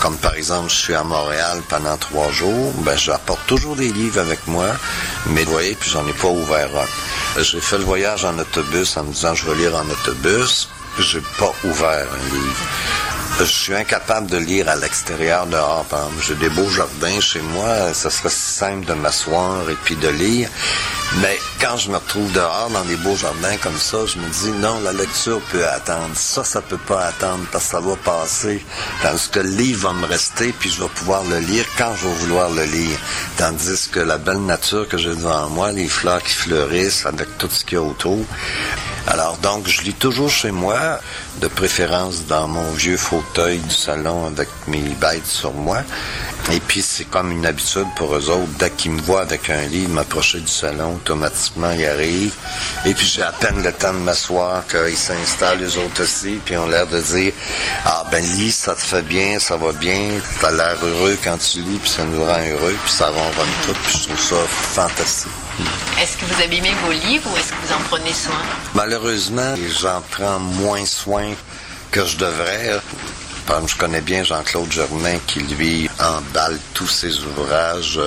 Comme 0.00 0.16
par 0.16 0.34
exemple, 0.34 0.70
je 0.70 0.76
suis 0.76 0.94
à 0.94 1.04
Montréal 1.04 1.60
pendant 1.68 1.96
trois 1.96 2.30
jours, 2.30 2.72
ben 2.84 2.96
j'apporte 2.96 3.46
toujours 3.46 3.76
des 3.76 3.92
livres 3.92 4.20
avec 4.20 4.46
moi, 4.46 4.66
mais 5.26 5.44
vous 5.44 5.52
voyez, 5.52 5.74
puis 5.74 5.90
j'en 5.90 6.06
ai 6.06 6.12
pas 6.12 6.28
ouvert 6.28 6.70
un. 6.76 7.42
J'ai 7.42 7.60
fait 7.60 7.78
le 7.78 7.84
voyage 7.84 8.24
en 8.24 8.38
autobus 8.38 8.96
en 8.96 9.04
me 9.04 9.12
disant 9.12 9.34
je 9.34 9.48
vais 9.48 9.56
lire 9.56 9.76
en 9.76 9.88
autobus, 9.88 10.68
j'ai 10.98 11.22
pas 11.38 11.52
ouvert 11.64 12.06
un 12.12 12.34
livre. 12.34 13.19
Je 13.38 13.44
suis 13.44 13.74
incapable 13.74 14.28
de 14.28 14.36
lire 14.36 14.68
à 14.68 14.76
l'extérieur 14.76 15.46
dehors. 15.46 15.86
J'ai 16.26 16.34
des 16.34 16.50
beaux 16.50 16.68
jardins 16.68 17.20
chez 17.20 17.40
moi, 17.40 17.94
ça 17.94 18.10
serait 18.10 18.28
simple 18.28 18.86
de 18.86 18.92
m'asseoir 18.92 19.68
et 19.70 19.76
puis 19.84 19.96
de 19.96 20.08
lire. 20.08 20.48
Mais 21.22 21.38
quand 21.60 21.76
je 21.76 21.90
me 21.90 21.96
retrouve 21.96 22.30
dehors 22.32 22.70
dans 22.70 22.84
des 22.84 22.96
beaux 22.96 23.16
jardins 23.16 23.56
comme 23.62 23.78
ça, 23.78 23.98
je 24.06 24.18
me 24.18 24.28
dis 24.28 24.50
non, 24.60 24.80
la 24.80 24.92
lecture 24.92 25.40
peut 25.50 25.66
attendre. 25.66 26.14
Ça, 26.14 26.44
ça 26.44 26.60
peut 26.60 26.78
pas 26.78 27.06
attendre 27.06 27.44
parce 27.50 27.64
que 27.64 27.70
ça 27.70 27.80
va 27.80 27.96
passer. 27.96 28.64
Tandis 29.02 29.28
que 29.30 29.40
le 29.40 29.50
livre 29.50 29.88
va 29.88 29.94
me 29.94 30.06
rester 30.06 30.52
puis 30.52 30.70
je 30.70 30.82
vais 30.82 30.88
pouvoir 30.88 31.24
le 31.24 31.38
lire 31.38 31.64
quand 31.78 31.94
je 31.96 32.06
vais 32.06 32.14
vouloir 32.14 32.50
le 32.50 32.64
lire. 32.64 32.98
Tandis 33.38 33.88
que 33.90 34.00
la 34.00 34.18
belle 34.18 34.44
nature 34.44 34.86
que 34.86 34.98
j'ai 34.98 35.14
devant 35.14 35.48
moi, 35.48 35.72
les 35.72 35.88
fleurs 35.88 36.22
qui 36.22 36.34
fleurissent 36.34 37.06
avec 37.06 37.38
tout 37.38 37.48
ce 37.50 37.64
qu'il 37.64 37.78
y 37.78 37.80
a 37.80 37.82
autour, 37.82 38.24
alors 39.06 39.38
donc, 39.38 39.66
je 39.66 39.82
lis 39.82 39.94
toujours 39.94 40.30
chez 40.30 40.50
moi, 40.50 41.00
de 41.40 41.48
préférence 41.48 42.26
dans 42.26 42.48
mon 42.48 42.70
vieux 42.72 42.96
fauteuil 42.96 43.58
du 43.58 43.74
salon 43.74 44.26
avec 44.26 44.48
mes 44.66 44.80
bêtes 44.80 45.26
sur 45.26 45.52
moi. 45.52 45.82
Et 46.52 46.60
puis 46.60 46.82
c'est 46.82 47.04
comme 47.04 47.30
une 47.32 47.46
habitude 47.46 47.86
pour 47.96 48.14
eux 48.14 48.28
autres, 48.30 48.50
dès 48.58 48.70
qu'ils 48.70 48.92
me 48.92 49.00
voient 49.02 49.22
avec 49.22 49.50
un 49.50 49.62
livre, 49.66 49.90
m'approcher 49.90 50.40
du 50.40 50.48
salon, 50.48 50.94
automatiquement 50.94 51.70
ils 51.70 51.86
arrivent. 51.86 52.34
Et 52.84 52.94
puis 52.94 53.06
j'ai 53.06 53.22
à 53.22 53.32
peine 53.32 53.62
le 53.62 53.72
temps 53.72 53.92
de 53.92 53.98
m'asseoir 53.98 54.66
qu'ils 54.66 54.96
s'installent 54.96 55.60
les 55.60 55.76
autres 55.76 56.02
aussi, 56.02 56.40
puis 56.44 56.56
ont 56.56 56.66
l'air 56.66 56.86
de 56.86 57.00
dire 57.00 57.32
Ah 57.84 58.04
ben 58.10 58.22
lis, 58.22 58.52
ça 58.52 58.74
te 58.74 58.80
fait 58.80 59.02
bien, 59.02 59.38
ça 59.38 59.56
va 59.56 59.72
bien, 59.72 60.10
t'as 60.40 60.50
l'air 60.50 60.76
heureux 60.82 61.18
quand 61.22 61.38
tu 61.38 61.60
lis, 61.60 61.78
puis 61.78 61.90
ça 61.90 62.04
nous 62.04 62.24
rend 62.24 62.40
heureux, 62.48 62.76
puis 62.84 62.92
ça 62.92 63.08
ronronne 63.08 63.54
tout, 63.66 63.76
puis 63.84 63.98
je 63.98 64.08
trouve 64.08 64.20
ça 64.20 64.36
fantastique. 64.48 65.39
Est-ce 66.00 66.16
que 66.16 66.24
vous 66.24 66.42
abîmez 66.42 66.72
vos 66.84 66.92
livres 66.92 67.30
ou 67.32 67.36
est-ce 67.36 67.50
que 67.52 67.66
vous 67.66 67.72
en 67.72 67.80
prenez 67.88 68.12
soin? 68.12 68.40
Malheureusement, 68.74 69.54
j'en 69.80 70.00
prends 70.10 70.38
moins 70.38 70.84
soin 70.86 71.32
que 71.90 72.04
je 72.04 72.16
devrais. 72.16 72.80
Je 73.66 73.76
connais 73.76 74.00
bien 74.00 74.22
Jean-Claude 74.22 74.70
Germain 74.70 75.18
qui, 75.26 75.40
lui, 75.40 75.90
emballe 75.98 76.56
tous 76.72 76.86
ses 76.86 77.18
ouvrages. 77.18 77.98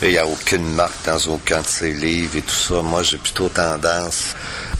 Il 0.00 0.08
n'y 0.08 0.18
a 0.18 0.26
aucune 0.26 0.72
marque 0.72 1.04
dans 1.04 1.18
aucun 1.32 1.60
de 1.60 1.66
ses 1.66 1.92
livres 1.92 2.36
et 2.36 2.42
tout 2.42 2.54
ça. 2.54 2.80
Moi, 2.82 3.02
j'ai 3.02 3.18
plutôt 3.18 3.50
tendance 3.50 4.34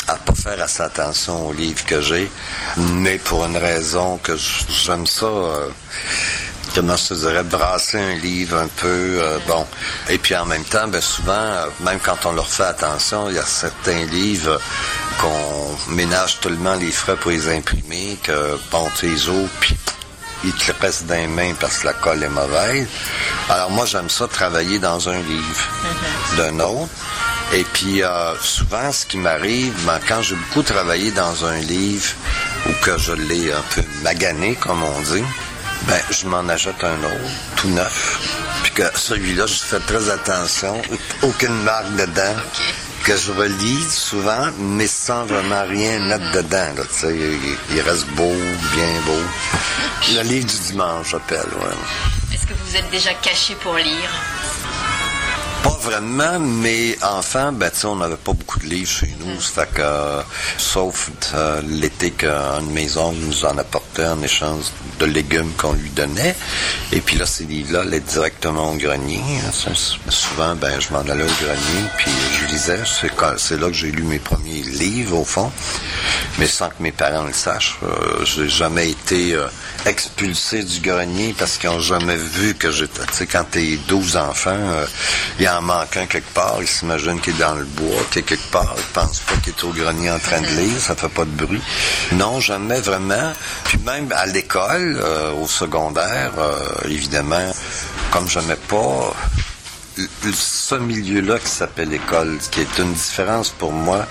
à 0.08 0.14
pas 0.14 0.32
faire 0.32 0.62
assez 0.62 0.82
attention 0.82 1.48
aux 1.48 1.52
livres 1.52 1.84
que 1.84 2.00
j'ai, 2.00 2.30
mais 2.78 3.18
pour 3.18 3.44
une 3.44 3.58
raison 3.58 4.18
que 4.22 4.36
j'aime 4.36 5.06
ça. 5.06 5.26
Euh, 5.26 5.68
comment 6.76 6.96
je 6.96 7.08
te 7.08 7.14
dirais, 7.14 7.42
brasser 7.42 7.98
un 7.98 8.14
livre 8.16 8.58
un 8.58 8.68
peu, 8.68 9.18
euh, 9.22 9.38
bon. 9.48 9.66
Et 10.10 10.18
puis 10.18 10.36
en 10.36 10.44
même 10.44 10.64
temps, 10.64 10.86
ben 10.88 11.00
souvent, 11.00 11.32
euh, 11.32 11.66
même 11.80 11.98
quand 12.00 12.26
on 12.26 12.32
leur 12.32 12.48
fait 12.48 12.64
attention, 12.64 13.30
il 13.30 13.36
y 13.36 13.38
a 13.38 13.46
certains 13.46 14.04
livres 14.04 14.60
qu'on 15.18 15.92
ménage 15.92 16.38
tellement 16.40 16.74
les 16.74 16.90
frais 16.90 17.16
pour 17.16 17.30
les 17.30 17.48
imprimer 17.48 18.18
que, 18.22 18.58
bon, 18.70 18.86
tu 18.94 19.06
les 19.06 19.26
ouvres, 19.26 19.48
puis 19.58 19.74
ils 20.44 20.52
te 20.52 20.70
restent 20.82 21.06
dans 21.06 21.14
les 21.14 21.26
mains 21.26 21.54
parce 21.58 21.78
que 21.78 21.86
la 21.86 21.94
colle 21.94 22.22
est 22.22 22.28
mauvaise. 22.28 22.86
Alors 23.48 23.70
moi, 23.70 23.86
j'aime 23.86 24.10
ça 24.10 24.28
travailler 24.28 24.78
dans 24.78 25.08
un 25.08 25.18
livre 25.22 25.62
mm-hmm. 25.62 26.36
d'un 26.36 26.60
autre. 26.60 26.90
Et 27.54 27.64
puis 27.72 28.02
euh, 28.02 28.34
souvent, 28.42 28.92
ce 28.92 29.06
qui 29.06 29.16
m'arrive, 29.16 29.72
ben, 29.86 29.98
quand 30.06 30.20
j'ai 30.20 30.34
beaucoup 30.34 30.62
travaillé 30.62 31.10
dans 31.12 31.46
un 31.46 31.56
livre 31.56 32.12
ou 32.68 32.72
que 32.84 32.98
je 32.98 33.12
l'ai 33.12 33.50
un 33.50 33.62
peu 33.74 33.82
magané, 34.02 34.56
comme 34.56 34.82
on 34.82 35.00
dit, 35.00 35.24
ben, 35.82 36.00
je 36.10 36.26
m'en 36.26 36.48
achète 36.48 36.82
un 36.82 36.98
autre, 36.98 37.30
tout 37.56 37.68
neuf. 37.68 38.18
Puis 38.62 38.72
que 38.72 38.98
celui-là, 38.98 39.46
je 39.46 39.54
fais 39.54 39.80
très 39.80 40.10
attention. 40.10 40.80
Aucune 41.22 41.62
marque 41.62 41.94
dedans. 41.96 42.34
Que 43.04 43.16
je 43.16 43.30
relis 43.30 43.88
souvent, 43.88 44.48
mais 44.58 44.88
sans 44.88 45.26
vraiment 45.26 45.62
rien 45.68 46.00
mettre 46.00 46.32
dedans. 46.32 46.72
Là, 46.76 46.82
il, 47.04 47.56
il 47.76 47.80
reste 47.80 48.06
beau, 48.08 48.34
bien 48.74 49.00
beau. 49.06 49.22
Le 50.12 50.22
livre 50.22 50.46
du 50.46 50.58
dimanche, 50.72 51.10
j'appelle. 51.10 51.38
Ouais. 51.38 52.34
Est-ce 52.34 52.46
que 52.46 52.54
vous 52.64 52.76
êtes 52.76 52.90
déjà 52.90 53.14
caché 53.14 53.54
pour 53.62 53.76
lire? 53.76 54.10
Pas 55.62 55.78
vraiment, 55.82 56.38
mais 56.38 56.96
enfant, 57.02 57.52
ben, 57.52 57.70
on 57.84 57.96
n'avait 57.96 58.16
pas 58.16 58.32
beaucoup 58.32 58.58
de 58.60 58.66
livres 58.66 58.90
chez 58.90 59.14
nous. 59.20 59.40
Ça 59.40 59.66
fait 59.66 59.74
que, 59.74 59.82
euh, 59.82 60.22
sauf 60.58 61.10
euh, 61.34 61.60
l'été 61.64 62.10
qu'un 62.10 62.60
de 62.60 62.70
mes 62.70 62.96
oncles 62.96 63.18
nous 63.20 63.44
en 63.44 63.56
apportait 63.58 64.06
en 64.06 64.20
échange 64.22 64.64
de 64.98 65.06
légumes 65.06 65.52
qu'on 65.56 65.72
lui 65.72 65.90
donnait. 65.90 66.34
Et 66.92 67.00
puis 67.00 67.16
là, 67.16 67.26
ces 67.26 67.44
livres-là 67.44 67.80
allaient 67.80 68.00
directement 68.00 68.72
au 68.72 68.76
grenier. 68.76 69.20
souvent, 70.08 70.54
ben, 70.56 70.80
je 70.80 70.92
m'en 70.92 71.00
allais 71.00 71.24
au 71.24 71.44
grenier, 71.44 71.84
puis 71.96 72.10
je 72.40 72.46
lisais. 72.52 72.80
C'est 73.38 73.60
là 73.60 73.66
que 73.68 73.74
j'ai 73.74 73.90
lu 73.90 74.02
mes 74.02 74.18
premiers 74.18 74.62
livres, 74.62 75.18
au 75.18 75.24
fond. 75.24 75.50
Mais 76.38 76.46
sans 76.46 76.68
que 76.68 76.80
mes 76.80 76.92
parents 76.92 77.24
le 77.24 77.32
sachent. 77.32 77.78
Euh, 77.82 78.24
j'ai 78.24 78.48
jamais 78.48 78.90
été 78.90 79.36
expulsé 79.84 80.62
du 80.62 80.80
grenier 80.80 81.34
parce 81.38 81.58
qu'ils 81.58 81.70
n'ont 81.70 81.80
jamais 81.80 82.16
vu 82.16 82.54
que 82.54 82.70
j'étais... 82.70 83.04
Tu 83.06 83.14
sais, 83.14 83.26
quand 83.26 83.44
t'es 83.50 83.78
12 83.88 84.16
enfants, 84.16 84.56
il 85.38 85.44
y 85.44 85.46
a 85.46 85.58
en 85.58 85.62
manque 85.62 85.96
un 85.96 86.06
quelque 86.06 86.32
part, 86.32 86.58
il 86.60 86.66
s'imagine 86.66 87.20
qu'il 87.20 87.34
est 87.34 87.38
dans 87.38 87.54
le 87.54 87.64
bois, 87.64 88.02
qu'il 88.10 88.20
est 88.20 88.24
quelque 88.24 88.50
part, 88.50 88.74
il 88.76 88.84
pense 88.92 89.20
pas 89.20 89.34
qu'il 89.42 89.52
est 89.52 89.64
au 89.64 89.70
grenier 89.70 90.10
en 90.10 90.18
train 90.18 90.40
de 90.40 90.46
lire, 90.46 90.80
ça 90.80 90.94
fait 90.94 91.08
pas 91.08 91.24
de 91.24 91.30
bruit. 91.30 91.62
Non, 92.12 92.40
jamais 92.40 92.80
vraiment. 92.80 93.32
Puis 93.64 93.78
même 93.78 94.12
à 94.14 94.26
l'école, 94.26 94.85
euh, 94.94 95.32
au 95.32 95.46
secondaire, 95.46 96.32
euh, 96.38 96.88
évidemment, 96.88 97.52
comme 98.10 98.28
j'aimais 98.28 98.58
pas 98.68 99.12
ce 100.32 100.74
milieu-là 100.74 101.38
qui 101.38 101.48
s'appelle 101.48 101.92
école, 101.92 102.38
qui 102.50 102.60
est 102.60 102.78
une 102.78 102.92
différence 102.92 103.50
pour 103.50 103.72
moi 103.72 104.04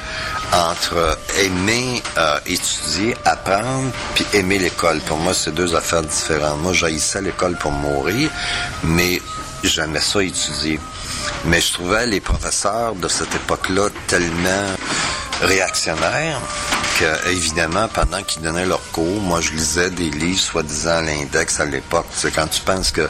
entre 0.51 1.17
aimer 1.39 2.01
euh, 2.17 2.39
étudier, 2.45 3.15
apprendre, 3.25 3.91
puis 4.15 4.25
aimer 4.33 4.57
l'école. 4.57 4.99
Pour 5.01 5.17
moi, 5.17 5.33
c'est 5.33 5.53
deux 5.53 5.75
affaires 5.75 6.01
différentes. 6.01 6.61
Moi, 6.61 6.73
j'haïssais 6.73 7.21
l'école 7.21 7.55
pour 7.57 7.71
mourir, 7.71 8.29
mais 8.83 9.21
j'aimais 9.63 10.01
ça 10.01 10.23
étudier. 10.23 10.79
Mais 11.45 11.61
je 11.61 11.73
trouvais 11.73 12.07
les 12.07 12.19
professeurs 12.19 12.95
de 12.95 13.07
cette 13.07 13.33
époque-là 13.35 13.89
tellement 14.07 14.75
réactionnaires 15.41 16.39
que, 16.99 17.29
évidemment, 17.29 17.87
pendant 17.87 18.23
qu'ils 18.23 18.41
donnaient 18.41 18.65
leur 18.65 18.81
cours, 18.91 19.21
moi, 19.21 19.41
je 19.41 19.51
lisais 19.51 19.89
des 19.89 20.09
livres 20.09 20.39
soi-disant 20.39 21.01
l'index 21.01 21.59
à 21.59 21.65
l'époque. 21.65 22.05
C'est 22.11 22.33
quand 22.33 22.47
tu 22.47 22.61
penses 22.61 22.91
que 22.91 23.09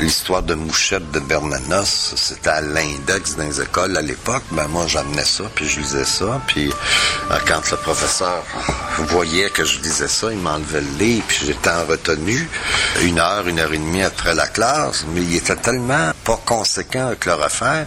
l'histoire 0.00 0.42
de 0.42 0.54
Mouchette 0.54 1.10
de 1.10 1.20
Bernanos, 1.20 2.14
c'était 2.16 2.50
à 2.50 2.60
l'index 2.60 3.36
dans 3.36 3.44
les 3.44 3.60
écoles 3.60 3.96
à 3.96 4.02
l'époque, 4.02 4.42
ben 4.52 4.68
moi, 4.68 4.86
j'amenais 4.86 5.24
ça, 5.24 5.44
puis 5.54 5.68
je 5.68 5.80
lisais 5.80 6.04
ça. 6.04 6.40
Puis 6.46 6.70
euh, 7.30 7.38
quand 7.46 7.70
le 7.70 7.76
professeur 7.78 8.42
voyait 8.98 9.50
que 9.50 9.64
je 9.64 9.80
lisais 9.80 10.08
ça, 10.08 10.30
il 10.30 10.38
m'enlevait 10.38 10.80
le 10.80 10.98
livre, 10.98 11.24
puis 11.26 11.46
j'étais 11.46 11.70
en 11.70 11.84
retenue 11.84 12.48
une 13.02 13.18
heure, 13.18 13.46
une 13.48 13.58
heure 13.58 13.72
et 13.72 13.78
demie 13.78 14.02
après 14.02 14.34
la 14.34 14.46
classe. 14.46 15.04
Mais 15.14 15.22
il 15.22 15.36
était 15.36 15.56
tellement 15.56 16.12
pas 16.24 16.40
conséquent 16.44 17.08
avec 17.08 17.26
leur 17.26 17.42
affaire 17.42 17.86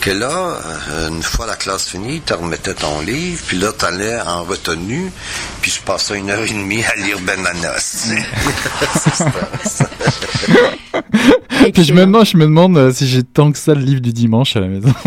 que 0.00 0.10
là, 0.10 0.58
euh, 0.90 1.08
une 1.08 1.22
fois 1.22 1.46
la 1.46 1.56
classe 1.56 1.88
finie, 1.88 2.22
tu 2.24 2.32
remettais 2.32 2.74
ton 2.74 3.00
livre, 3.00 3.42
puis 3.46 3.58
là, 3.58 3.72
tu 3.78 3.84
allais 3.84 4.20
en 4.20 4.44
retenue, 4.44 5.12
puis 5.60 5.70
je 5.70 5.80
passais 5.80 6.18
une 6.18 6.30
heure 6.30 6.44
et 6.44 6.48
demie 6.48 6.84
à 6.84 6.94
lire 6.96 7.18
Benanos. 7.20 8.08
puis 11.72 11.84
je 11.84 11.92
me 11.92 12.00
demande, 12.00 12.26
je 12.26 12.36
me 12.36 12.44
demande 12.44 12.76
euh, 12.76 12.92
si 12.92 13.06
j'ai 13.06 13.22
tant 13.22 13.52
que 13.52 13.58
ça 13.58 13.74
le 13.74 13.80
livre 13.80 14.00
du 14.00 14.12
dimanche 14.12 14.56
à 14.56 14.60
la 14.60 14.68
maison. 14.68 14.90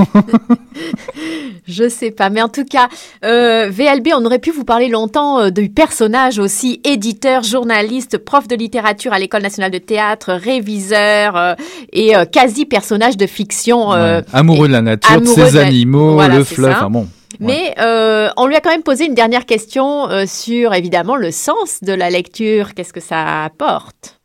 Je 1.67 1.89
sais 1.89 2.11
pas, 2.11 2.29
mais 2.29 2.43
en 2.43 2.47
tout 2.47 2.63
cas, 2.63 2.89
euh, 3.23 3.71
VLB, 3.71 4.09
on 4.15 4.23
aurait 4.23 4.37
pu 4.37 4.51
vous 4.51 4.65
parler 4.65 4.87
longtemps 4.87 5.39
euh, 5.39 5.49
du 5.49 5.67
personnage 5.67 6.37
aussi, 6.37 6.79
éditeur, 6.83 7.41
journaliste, 7.41 8.19
prof 8.19 8.47
de 8.47 8.55
littérature 8.55 9.13
à 9.13 9.17
l'École 9.17 9.41
nationale 9.41 9.71
de 9.71 9.79
théâtre, 9.79 10.33
réviseur 10.33 11.35
euh, 11.35 11.55
et 11.91 12.13
quasi 12.31 12.65
personnage 12.65 13.17
de 13.17 13.25
fiction. 13.25 13.89
Amoureux 14.31 14.67
de 14.67 14.73
la 14.73 14.83
nature, 14.83 15.21
de 15.21 15.25
ses 15.25 15.53
de 15.53 15.57
animaux, 15.57 16.13
Voilà, 16.13 16.37
le 16.37 16.43
fleuve, 16.43 16.75
enfin 16.75 16.91
bon. 16.91 17.07
Mais 17.39 17.75
euh, 17.79 18.29
on 18.37 18.47
lui 18.47 18.55
a 18.55 18.61
quand 18.61 18.69
même 18.69 18.83
posé 18.83 19.05
une 19.05 19.13
dernière 19.13 19.45
question 19.45 20.09
euh, 20.09 20.25
sur 20.25 20.73
évidemment 20.73 21.15
le 21.15 21.31
sens 21.31 21.79
de 21.81 21.93
la 21.93 22.09
lecture. 22.09 22.73
Qu'est-ce 22.73 22.93
que 22.93 23.01
ça 23.01 23.43
apporte? 23.43 24.19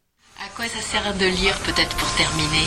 Ça 0.68 0.80
sert 0.82 1.14
de 1.14 1.26
lire 1.26 1.54
peut-être 1.60 1.94
pour 1.96 2.08
terminer? 2.16 2.66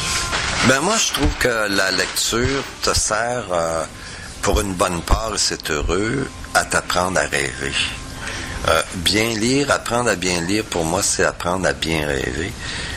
Ben 0.68 0.80
moi, 0.82 0.96
je 0.98 1.14
trouve 1.14 1.34
que 1.40 1.68
la 1.70 1.92
lecture 1.92 2.64
te 2.82 2.94
sert, 2.94 3.44
euh, 3.52 3.84
pour 4.42 4.60
une 4.62 4.74
bonne 4.74 5.02
part, 5.02 5.34
c'est 5.38 5.70
heureux, 5.70 6.28
à 6.54 6.64
t'apprendre 6.66 7.20
à 7.20 7.24
rêver. 7.24 7.74
Euh, 8.70 8.82
bien 8.96 9.30
lire, 9.36 9.70
apprendre 9.72 10.10
à 10.10 10.16
bien 10.16 10.40
lire, 10.42 10.64
pour 10.64 10.86
moi, 10.86 11.04
c'est 11.04 11.26
apprendre 11.26 11.68
à 11.68 11.74
bien 11.74 12.08
rêver. 12.08 12.54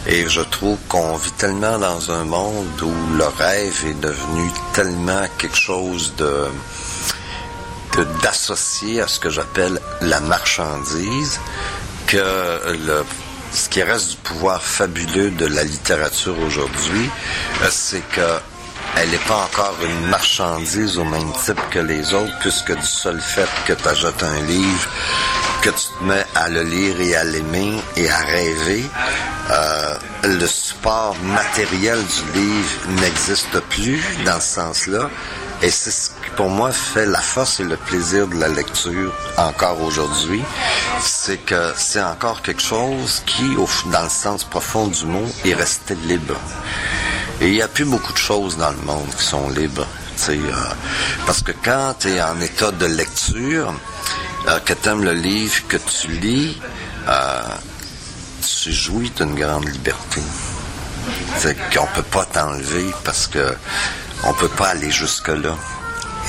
Et 0.07 0.29
je 0.29 0.41
trouve 0.43 0.79
qu'on 0.89 1.17
vit 1.17 1.33
tellement 1.33 1.79
dans 1.79 2.11
un 2.13 2.25
monde 2.25 2.81
où 2.83 3.17
le 3.17 3.27
rêve 3.27 3.85
est 3.89 4.01
devenu 4.01 4.49
tellement 4.73 5.27
quelque 5.39 5.57
chose 5.57 6.15
de- 6.17 6.49
d'associer 8.23 9.01
à 9.01 9.09
ce 9.09 9.19
que 9.19 9.31
j'appelle 9.31 9.81
la 10.03 10.21
marchandise 10.21 11.41
que 12.07 12.17
le 12.87 13.05
ce 13.57 13.71
qui 13.71 13.83
reste 13.83 14.11
du 14.11 14.17
pouvoir 14.19 14.63
fabuleux 14.63 15.31
de 15.31 15.47
la 15.47 15.65
littérature 15.65 16.39
aujourd'hui, 16.41 17.09
euh, 17.63 17.69
c'est 17.71 18.07
que 18.11 18.39
elle 18.99 19.11
n'est 19.11 19.27
pas 19.29 19.45
encore 19.45 19.77
une 19.83 20.09
marchandise 20.09 20.97
au 20.99 21.05
même 21.05 21.33
type 21.45 21.61
que 21.71 21.79
les 21.79 22.15
autres, 22.15 22.39
puisque 22.41 22.75
du 22.75 22.87
seul 22.87 23.21
fait 23.21 23.49
que 23.67 23.73
tu 23.73 23.89
achètes 23.89 24.23
un 24.23 24.41
livre, 24.43 24.89
que 25.63 25.71
tu 25.71 25.87
te 25.99 26.05
mets 26.05 26.25
à 26.35 26.49
le 26.49 26.63
lire 26.63 27.01
et 27.01 27.17
à 27.17 27.25
l'aimer 27.25 27.79
et 27.97 28.09
à 28.09 28.19
rêver, 28.19 28.85
euh, 29.51 29.95
le 30.25 30.47
support 30.47 31.17
matériel 31.25 31.99
du 31.99 32.41
livre 32.41 32.71
n'existe 33.01 33.59
plus 33.71 34.03
dans 34.25 34.41
ce 34.41 34.55
sens-là. 34.55 35.11
Et 35.63 35.71
c'est 35.71 35.91
ce 35.91 36.11
qui, 36.11 36.31
pour 36.37 36.51
moi, 36.51 36.71
fait 36.71 37.07
la 37.07 37.21
force 37.21 37.61
et 37.61 37.65
le 37.65 37.77
plaisir 37.77 38.29
de 38.29 38.37
la 38.37 38.49
lecture 38.49 39.13
encore 39.39 39.81
aujourd'hui. 39.83 40.43
C'est 41.01 41.39
que 41.39 41.73
c'est 41.77 42.03
encore 42.03 42.43
quelque 42.43 42.63
chose 42.63 43.23
qui, 43.25 43.57
dans 43.91 44.03
le 44.03 44.11
sens 44.11 44.45
profond 44.45 44.89
du 44.89 45.07
mot, 45.07 45.27
est 45.45 45.55
resté 45.55 45.95
libre. 45.95 46.37
Et 47.41 47.49
il 47.49 47.53
n'y 47.55 47.63
a 47.63 47.69
plus 47.69 47.87
beaucoup 47.87 48.13
de 48.13 48.19
choses 48.19 48.57
dans 48.59 48.71
le 48.71 48.77
monde 48.85 49.09
qui 49.17 49.25
sont 49.25 49.49
libres. 49.49 49.87
euh, 50.29 50.53
parce 51.27 51.43
que 51.43 51.53
quand 51.53 51.95
tu 52.01 52.09
es 52.09 52.23
en 52.23 52.41
état 52.41 52.71
de 52.73 52.87
lecture, 52.87 53.73
euh, 54.49 54.59
que 54.61 54.75
tu 54.75 54.89
aimes 54.89 55.05
le 55.05 55.13
livre 55.13 55.67
que 55.69 55.77
tu 55.77 56.09
lis, 56.09 56.61
euh, 57.09 57.41
tu 58.63 58.73
jouis 58.73 59.11
d'une 59.11 59.35
grande 59.35 59.69
liberté. 59.69 60.23
C'est 61.39 61.57
qu'on 61.73 61.87
peut 61.95 62.03
pas 62.03 62.25
t'enlever 62.25 62.91
parce 63.05 63.27
que 63.27 63.55
on 64.25 64.33
peut 64.35 64.49
pas 64.49 64.69
aller 64.69 64.91
jusque-là. 64.91 65.55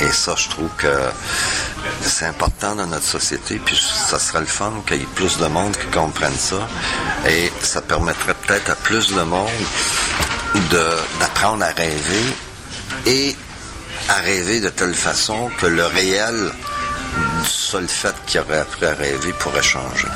Et 0.01 0.09
ça, 0.11 0.35
je 0.37 0.47
trouve 0.49 0.69
que 0.77 0.93
c'est 2.01 2.25
important 2.25 2.75
dans 2.75 2.85
notre 2.85 3.05
société, 3.05 3.59
puis 3.63 3.75
ça 3.75 4.19
serait 4.19 4.41
le 4.41 4.45
fun 4.45 4.71
qu'il 4.85 4.97
y 4.97 5.01
ait 5.01 5.07
plus 5.15 5.37
de 5.39 5.47
monde 5.47 5.75
qui 5.75 5.87
comprenne 5.87 6.35
ça. 6.37 6.67
Et 7.27 7.51
ça 7.61 7.81
permettrait 7.81 8.35
peut-être 8.45 8.69
à 8.69 8.75
plus 8.75 9.07
de 9.13 9.21
monde 9.21 9.49
de- 10.71 10.97
d'apprendre 11.19 11.63
à 11.63 11.69
rêver 11.69 12.23
et 13.07 13.35
à 14.09 14.15
rêver 14.15 14.59
de 14.61 14.69
telle 14.69 14.93
façon 14.93 15.49
que 15.59 15.65
le 15.65 15.85
réel 15.87 16.51
du 17.41 17.47
seul 17.49 17.87
fait 17.87 18.13
qu'il 18.27 18.39
aurait 18.41 18.59
appris 18.59 18.85
à 18.85 18.93
rêver 18.93 19.33
pourrait 19.33 19.63
changer. 19.63 20.07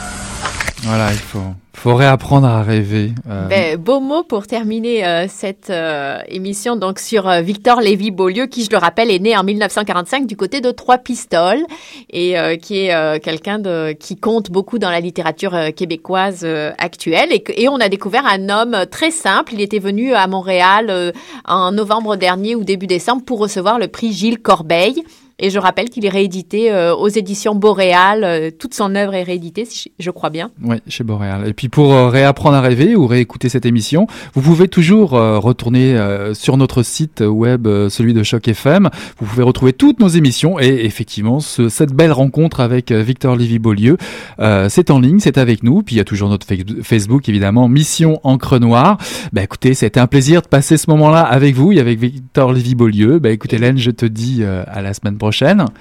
Voilà, 0.84 1.12
il 1.12 1.20
faut, 1.20 1.56
faut 1.82 1.96
réapprendre 1.96 2.46
à 2.46 2.62
rêver. 2.62 3.12
euh, 3.28 3.48
Ben, 3.48 3.76
beau 3.76 4.00
mot 4.00 4.22
pour 4.22 4.46
terminer 4.46 5.04
euh, 5.04 5.26
cette 5.28 5.72
euh, 5.72 6.20
émission 6.28 6.76
donc 6.76 7.00
sur 7.00 7.28
euh, 7.28 7.42
Victor 7.42 7.82
Lévy-Beaulieu, 7.82 8.46
qui, 8.46 8.64
je 8.64 8.70
le 8.70 8.78
rappelle, 8.78 9.10
est 9.10 9.18
né 9.18 9.36
en 9.36 9.44
1945 9.44 10.28
du 10.28 10.38
côté 10.38 10.62
de 10.62 10.70
Trois 10.70 11.00
Pistoles 11.00 11.64
et 12.12 12.38
euh, 12.38 12.56
qui 12.56 12.86
est 12.86 13.20
quelqu'un 13.22 13.58
de 13.58 13.94
qui 13.94 14.16
compte 14.16 14.52
beaucoup 14.52 14.78
dans 14.78 14.92
la 14.92 15.00
littérature 15.00 15.58
québécoise 15.76 16.46
actuelle. 16.78 17.30
Et, 17.32 17.44
et 17.64 17.68
on 17.68 17.78
a 17.78 17.90
découvert 17.90 18.28
un 18.28 18.50
homme 18.50 18.86
très 18.92 19.10
simple. 19.10 19.54
Il 19.56 19.62
était 19.62 19.80
venu 19.80 20.14
à 20.14 20.28
Montréal 20.28 21.14
en 21.48 21.72
novembre 21.72 22.16
dernier 22.16 22.56
ou 22.56 22.64
début 22.64 22.88
décembre 22.88 23.24
pour 23.26 23.40
recevoir 23.40 23.80
le 23.80 23.88
prix 23.88 24.12
Gilles 24.12 24.40
Corbeil. 24.40 25.04
Et 25.42 25.50
je 25.50 25.60
rappelle 25.60 25.90
qu'il 25.90 26.06
est 26.06 26.10
réédité 26.10 26.72
euh, 26.72 26.94
aux 26.96 27.08
éditions 27.10 27.56
Boréal. 27.56 28.24
Euh, 28.24 28.52
toute 28.58 28.74
son 28.74 28.96
œuvre 28.96 29.14
est 29.16 29.24
rééditée, 29.24 29.68
je 30.00 30.12
crois 30.12 30.30
bien. 30.30 30.52
Oui, 30.64 30.78
chez 30.88 31.04
Boréal. 31.04 31.48
Et 31.48 31.54
puis 31.54 31.68
pour 31.68 31.92
euh, 31.94 32.08
réapprendre 32.10 32.56
à 32.56 32.62
rêver 32.62 32.96
ou 32.96 33.08
réécouter 33.08 33.50
cette 33.50 33.66
émission, 33.66 34.06
vous 34.36 34.42
pouvez 34.42 34.68
toujours 34.68 35.12
retourner 35.12 35.98
sur 36.34 36.58
notre 36.58 36.84
site 36.84 37.22
web, 37.26 37.68
celui 37.90 38.14
de 38.14 38.22
Choc 38.24 38.48
FM. 38.48 38.90
Vous 39.20 39.26
pouvez 39.26 39.44
retrouver 39.44 39.74
toutes 39.74 40.00
nos 40.00 40.08
émissions 40.08 40.60
et 40.60 40.86
effectivement 40.86 41.40
ce- 41.40 41.70
cette 41.70 41.92
belle 41.94 42.12
rencontre 42.12 42.60
avec 42.60 42.92
Victor 42.92 43.36
Lévy-Beaulieu, 43.36 43.98
euh, 44.40 44.68
c'est 44.70 44.92
en 44.92 45.00
ligne, 45.00 45.20
c'est 45.20 45.38
avec 45.40 45.64
nous. 45.64 45.82
Puis 45.82 45.96
il 45.96 45.98
y 45.98 46.02
a 46.02 46.06
toujours 46.06 46.30
notre 46.30 46.46
fa- 46.46 46.54
Facebook 46.84 47.28
évidemment, 47.30 47.68
Mission 47.68 48.20
Encre 48.24 48.60
Noire. 48.60 48.98
Bah 49.34 49.42
écoutez, 49.44 49.74
c'était 49.74 50.00
un 50.00 50.08
plaisir 50.08 50.42
de 50.44 50.48
passer 50.48 50.78
ce 50.78 50.90
moment-là 50.92 51.22
avec 51.22 51.56
vous 51.56 51.72
et 51.72 51.80
avec 51.80 51.98
Victor 52.00 52.54
Lévy-Beaulieu. 52.54 53.18
Bah 53.20 53.32
écoutez 53.32 53.56
Hélène, 53.56 53.78
je 53.78 53.92
te 53.92 54.06
dis 54.06 54.44
à 54.44 54.82
la 54.82 54.94
semaine 54.94 55.18
prochaine. 55.18 55.31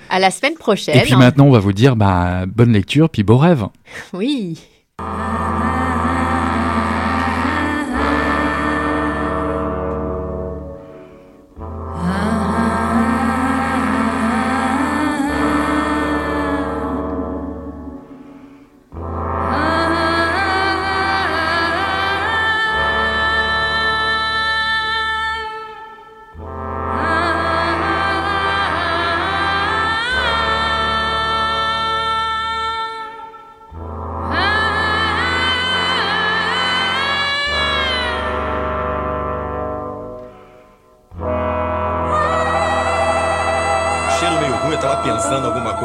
À 0.09 0.19
la 0.19 0.31
semaine 0.31 0.55
prochaine. 0.55 0.97
Et 0.97 1.03
puis 1.03 1.17
maintenant, 1.17 1.47
on 1.47 1.51
va 1.51 1.59
vous 1.59 1.73
dire 1.73 1.97
bah 1.97 2.45
bonne 2.47 2.73
lecture 2.73 3.11
puis 3.11 3.23
beau 3.23 3.37
rêve. 3.37 3.67
Oui. 4.13 4.59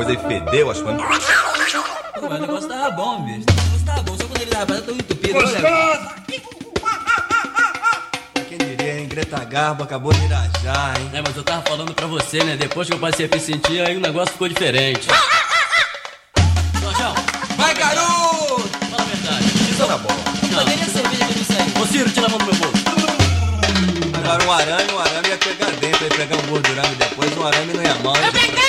Pensando 0.05 0.13
alguma 0.13 0.13
coisa 0.13 0.13
e 0.13 0.17
fedeu, 0.51 0.71
acho 0.71 0.83
que. 0.83 2.19
Pô, 2.19 2.29
mas 2.29 2.37
o 2.37 2.41
negócio 2.41 2.69
tava 2.69 2.91
bom, 2.91 3.21
bicho. 3.23 3.39
O 3.49 3.53
negócio 3.53 3.85
tava 3.85 4.01
bom, 4.03 4.17
só 4.17 4.23
quando 4.27 4.41
ele 4.41 4.51
tava 4.51 4.81
tão 4.81 4.95
entupido. 4.95 5.37
Olha, 5.37 6.15
Quem 8.47 8.57
diria, 8.57 8.99
hein, 8.99 9.07
Greta 9.07 9.43
Garbo 9.43 9.83
acabou 9.83 10.13
de 10.13 10.23
irajar, 10.25 10.95
hein? 10.99 11.09
É, 11.13 11.21
mas 11.21 11.35
eu 11.35 11.43
tava 11.43 11.61
falando 11.63 11.93
pra 11.93 12.07
você, 12.07 12.43
né? 12.43 12.55
Depois 12.57 12.87
que 12.87 12.93
eu 12.93 12.99
passei 12.99 13.25
a 13.25 13.35
me 13.35 13.39
sentir, 13.41 13.81
aí 13.81 13.97
o 13.97 13.99
negócio 13.99 14.31
ficou 14.33 14.47
diferente. 14.47 15.07
Jorjão, 16.81 17.13
Vai, 17.57 17.73
garoto! 17.73 18.69
fala 18.89 19.01
a 19.01 19.05
verdade. 19.05 19.45
Isso 19.71 19.85
tá 19.87 19.97
bom. 19.97 20.15
Não. 20.51 20.59
Cadê 20.65 20.73
a 20.73 20.85
cerveja 20.85 21.25
que 21.25 21.37
não 21.39 21.45
saiu? 21.45 21.81
Ô 21.83 21.85
Ciro, 21.87 22.09
tira 22.11 22.27
a 22.27 22.29
mão 22.29 22.37
do 22.37 22.45
meu 22.45 22.55
bolso. 22.55 22.85
Agora 24.23 24.43
um 24.45 24.51
arame, 24.51 24.91
um 24.93 24.99
arame 24.99 25.27
ia 25.29 25.37
pegar 25.37 25.71
dentro, 25.71 26.03
ia 26.03 26.09
pegar 26.09 26.35
um 26.37 26.47
gordurame 26.47 26.95
depois, 26.95 27.37
um 27.37 27.45
arame 27.45 27.73
não 27.73 27.83
ia 27.83 27.95
mal. 27.95 28.15
hein? 28.17 28.23
Come 28.31 28.64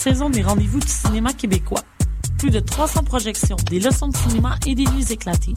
saison 0.00 0.30
des 0.30 0.42
rendez-vous 0.42 0.80
du 0.80 0.88
cinéma 0.88 1.34
québécois. 1.34 1.82
Plus 2.38 2.50
de 2.50 2.58
300 2.58 3.04
projections, 3.04 3.56
des 3.68 3.80
leçons 3.80 4.08
de 4.08 4.16
cinéma 4.16 4.56
et 4.66 4.74
des 4.74 4.86
nuits 4.86 5.12
éclatées. 5.12 5.52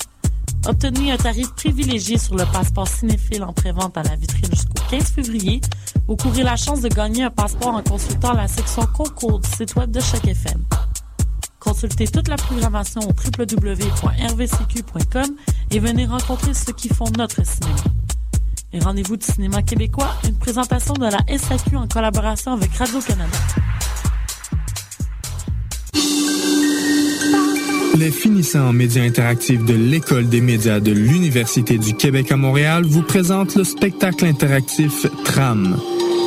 Obtenez 0.67 1.13
un 1.13 1.17
tarif 1.17 1.49
privilégié 1.55 2.17
sur 2.17 2.35
le 2.35 2.43
passeport 2.51 2.89
cinéphile 2.89 3.45
en 3.45 3.53
prévente 3.53 3.97
à 3.97 4.03
la 4.03 4.17
vitrine 4.17 4.49
jusqu'au 4.49 4.73
15 4.89 5.11
février 5.11 5.61
ou 6.09 6.17
courez 6.17 6.43
la 6.43 6.57
chance 6.57 6.81
de 6.81 6.89
gagner 6.89 7.23
un 7.23 7.29
passeport 7.29 7.73
en 7.73 7.81
consultant 7.83 8.33
la 8.33 8.49
section 8.49 8.85
concours 8.87 9.39
du 9.39 9.49
site 9.49 9.77
web 9.77 9.91
de 9.91 10.01
chaque 10.01 10.27
FM. 10.27 10.61
Consultez 11.61 12.09
toute 12.09 12.27
la 12.27 12.35
programmation 12.35 12.99
au 12.99 13.13
www.rvcq.com 13.13 13.77
et 15.71 15.79
venez 15.79 16.05
rencontrer 16.05 16.53
ceux 16.53 16.73
qui 16.73 16.89
font 16.89 17.09
notre 17.17 17.45
cinéma. 17.45 17.79
Les 18.73 18.79
rendez-vous 18.79 19.15
du 19.15 19.25
cinéma 19.25 19.61
québécois, 19.61 20.13
une 20.25 20.35
présentation 20.35 20.95
de 20.95 21.05
la 21.05 21.19
SAQ 21.37 21.77
en 21.77 21.87
collaboration 21.87 22.51
avec 22.51 22.75
Radio-Canada. 22.75 23.37
Les 27.97 28.11
finissants 28.11 28.69
en 28.69 28.73
médias 28.73 29.03
interactifs 29.03 29.63
de 29.63 29.73
l'École 29.73 30.27
des 30.27 30.41
médias 30.41 30.79
de 30.79 30.91
l'Université 30.91 31.77
du 31.77 31.93
Québec 31.93 32.31
à 32.31 32.37
Montréal 32.37 32.83
vous 32.85 33.03
présentent 33.03 33.55
le 33.55 33.63
spectacle 33.63 34.25
interactif 34.25 35.05
TRAM. 35.23 35.77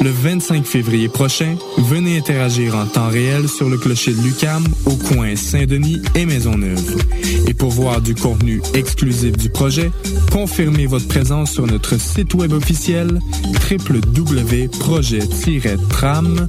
Le 0.03 0.11
25 0.11 0.65
février 0.65 1.09
prochain, 1.09 1.57
venez 1.79 2.19
interagir 2.19 2.77
en 2.77 2.87
temps 2.87 3.09
réel 3.09 3.49
sur 3.49 3.69
le 3.69 3.79
clocher 3.79 4.13
de 4.13 4.21
Lucam 4.21 4.63
au 4.85 4.95
coin 4.95 5.35
Saint-Denis 5.35 6.01
et 6.15 6.27
Maisonneuve. 6.27 7.03
Et 7.49 7.55
pour 7.55 7.71
voir 7.71 8.01
du 8.01 8.15
contenu 8.15 8.61
exclusif 8.75 9.37
du 9.37 9.49
projet, 9.49 9.91
confirmez 10.31 10.87
votre 10.87 11.09
présence 11.09 11.51
sur 11.51 11.67
notre 11.67 11.99
site 11.99 12.35
web 12.35 12.53
officiel 12.53 13.19
www.projet-tram.ca. 13.71 16.45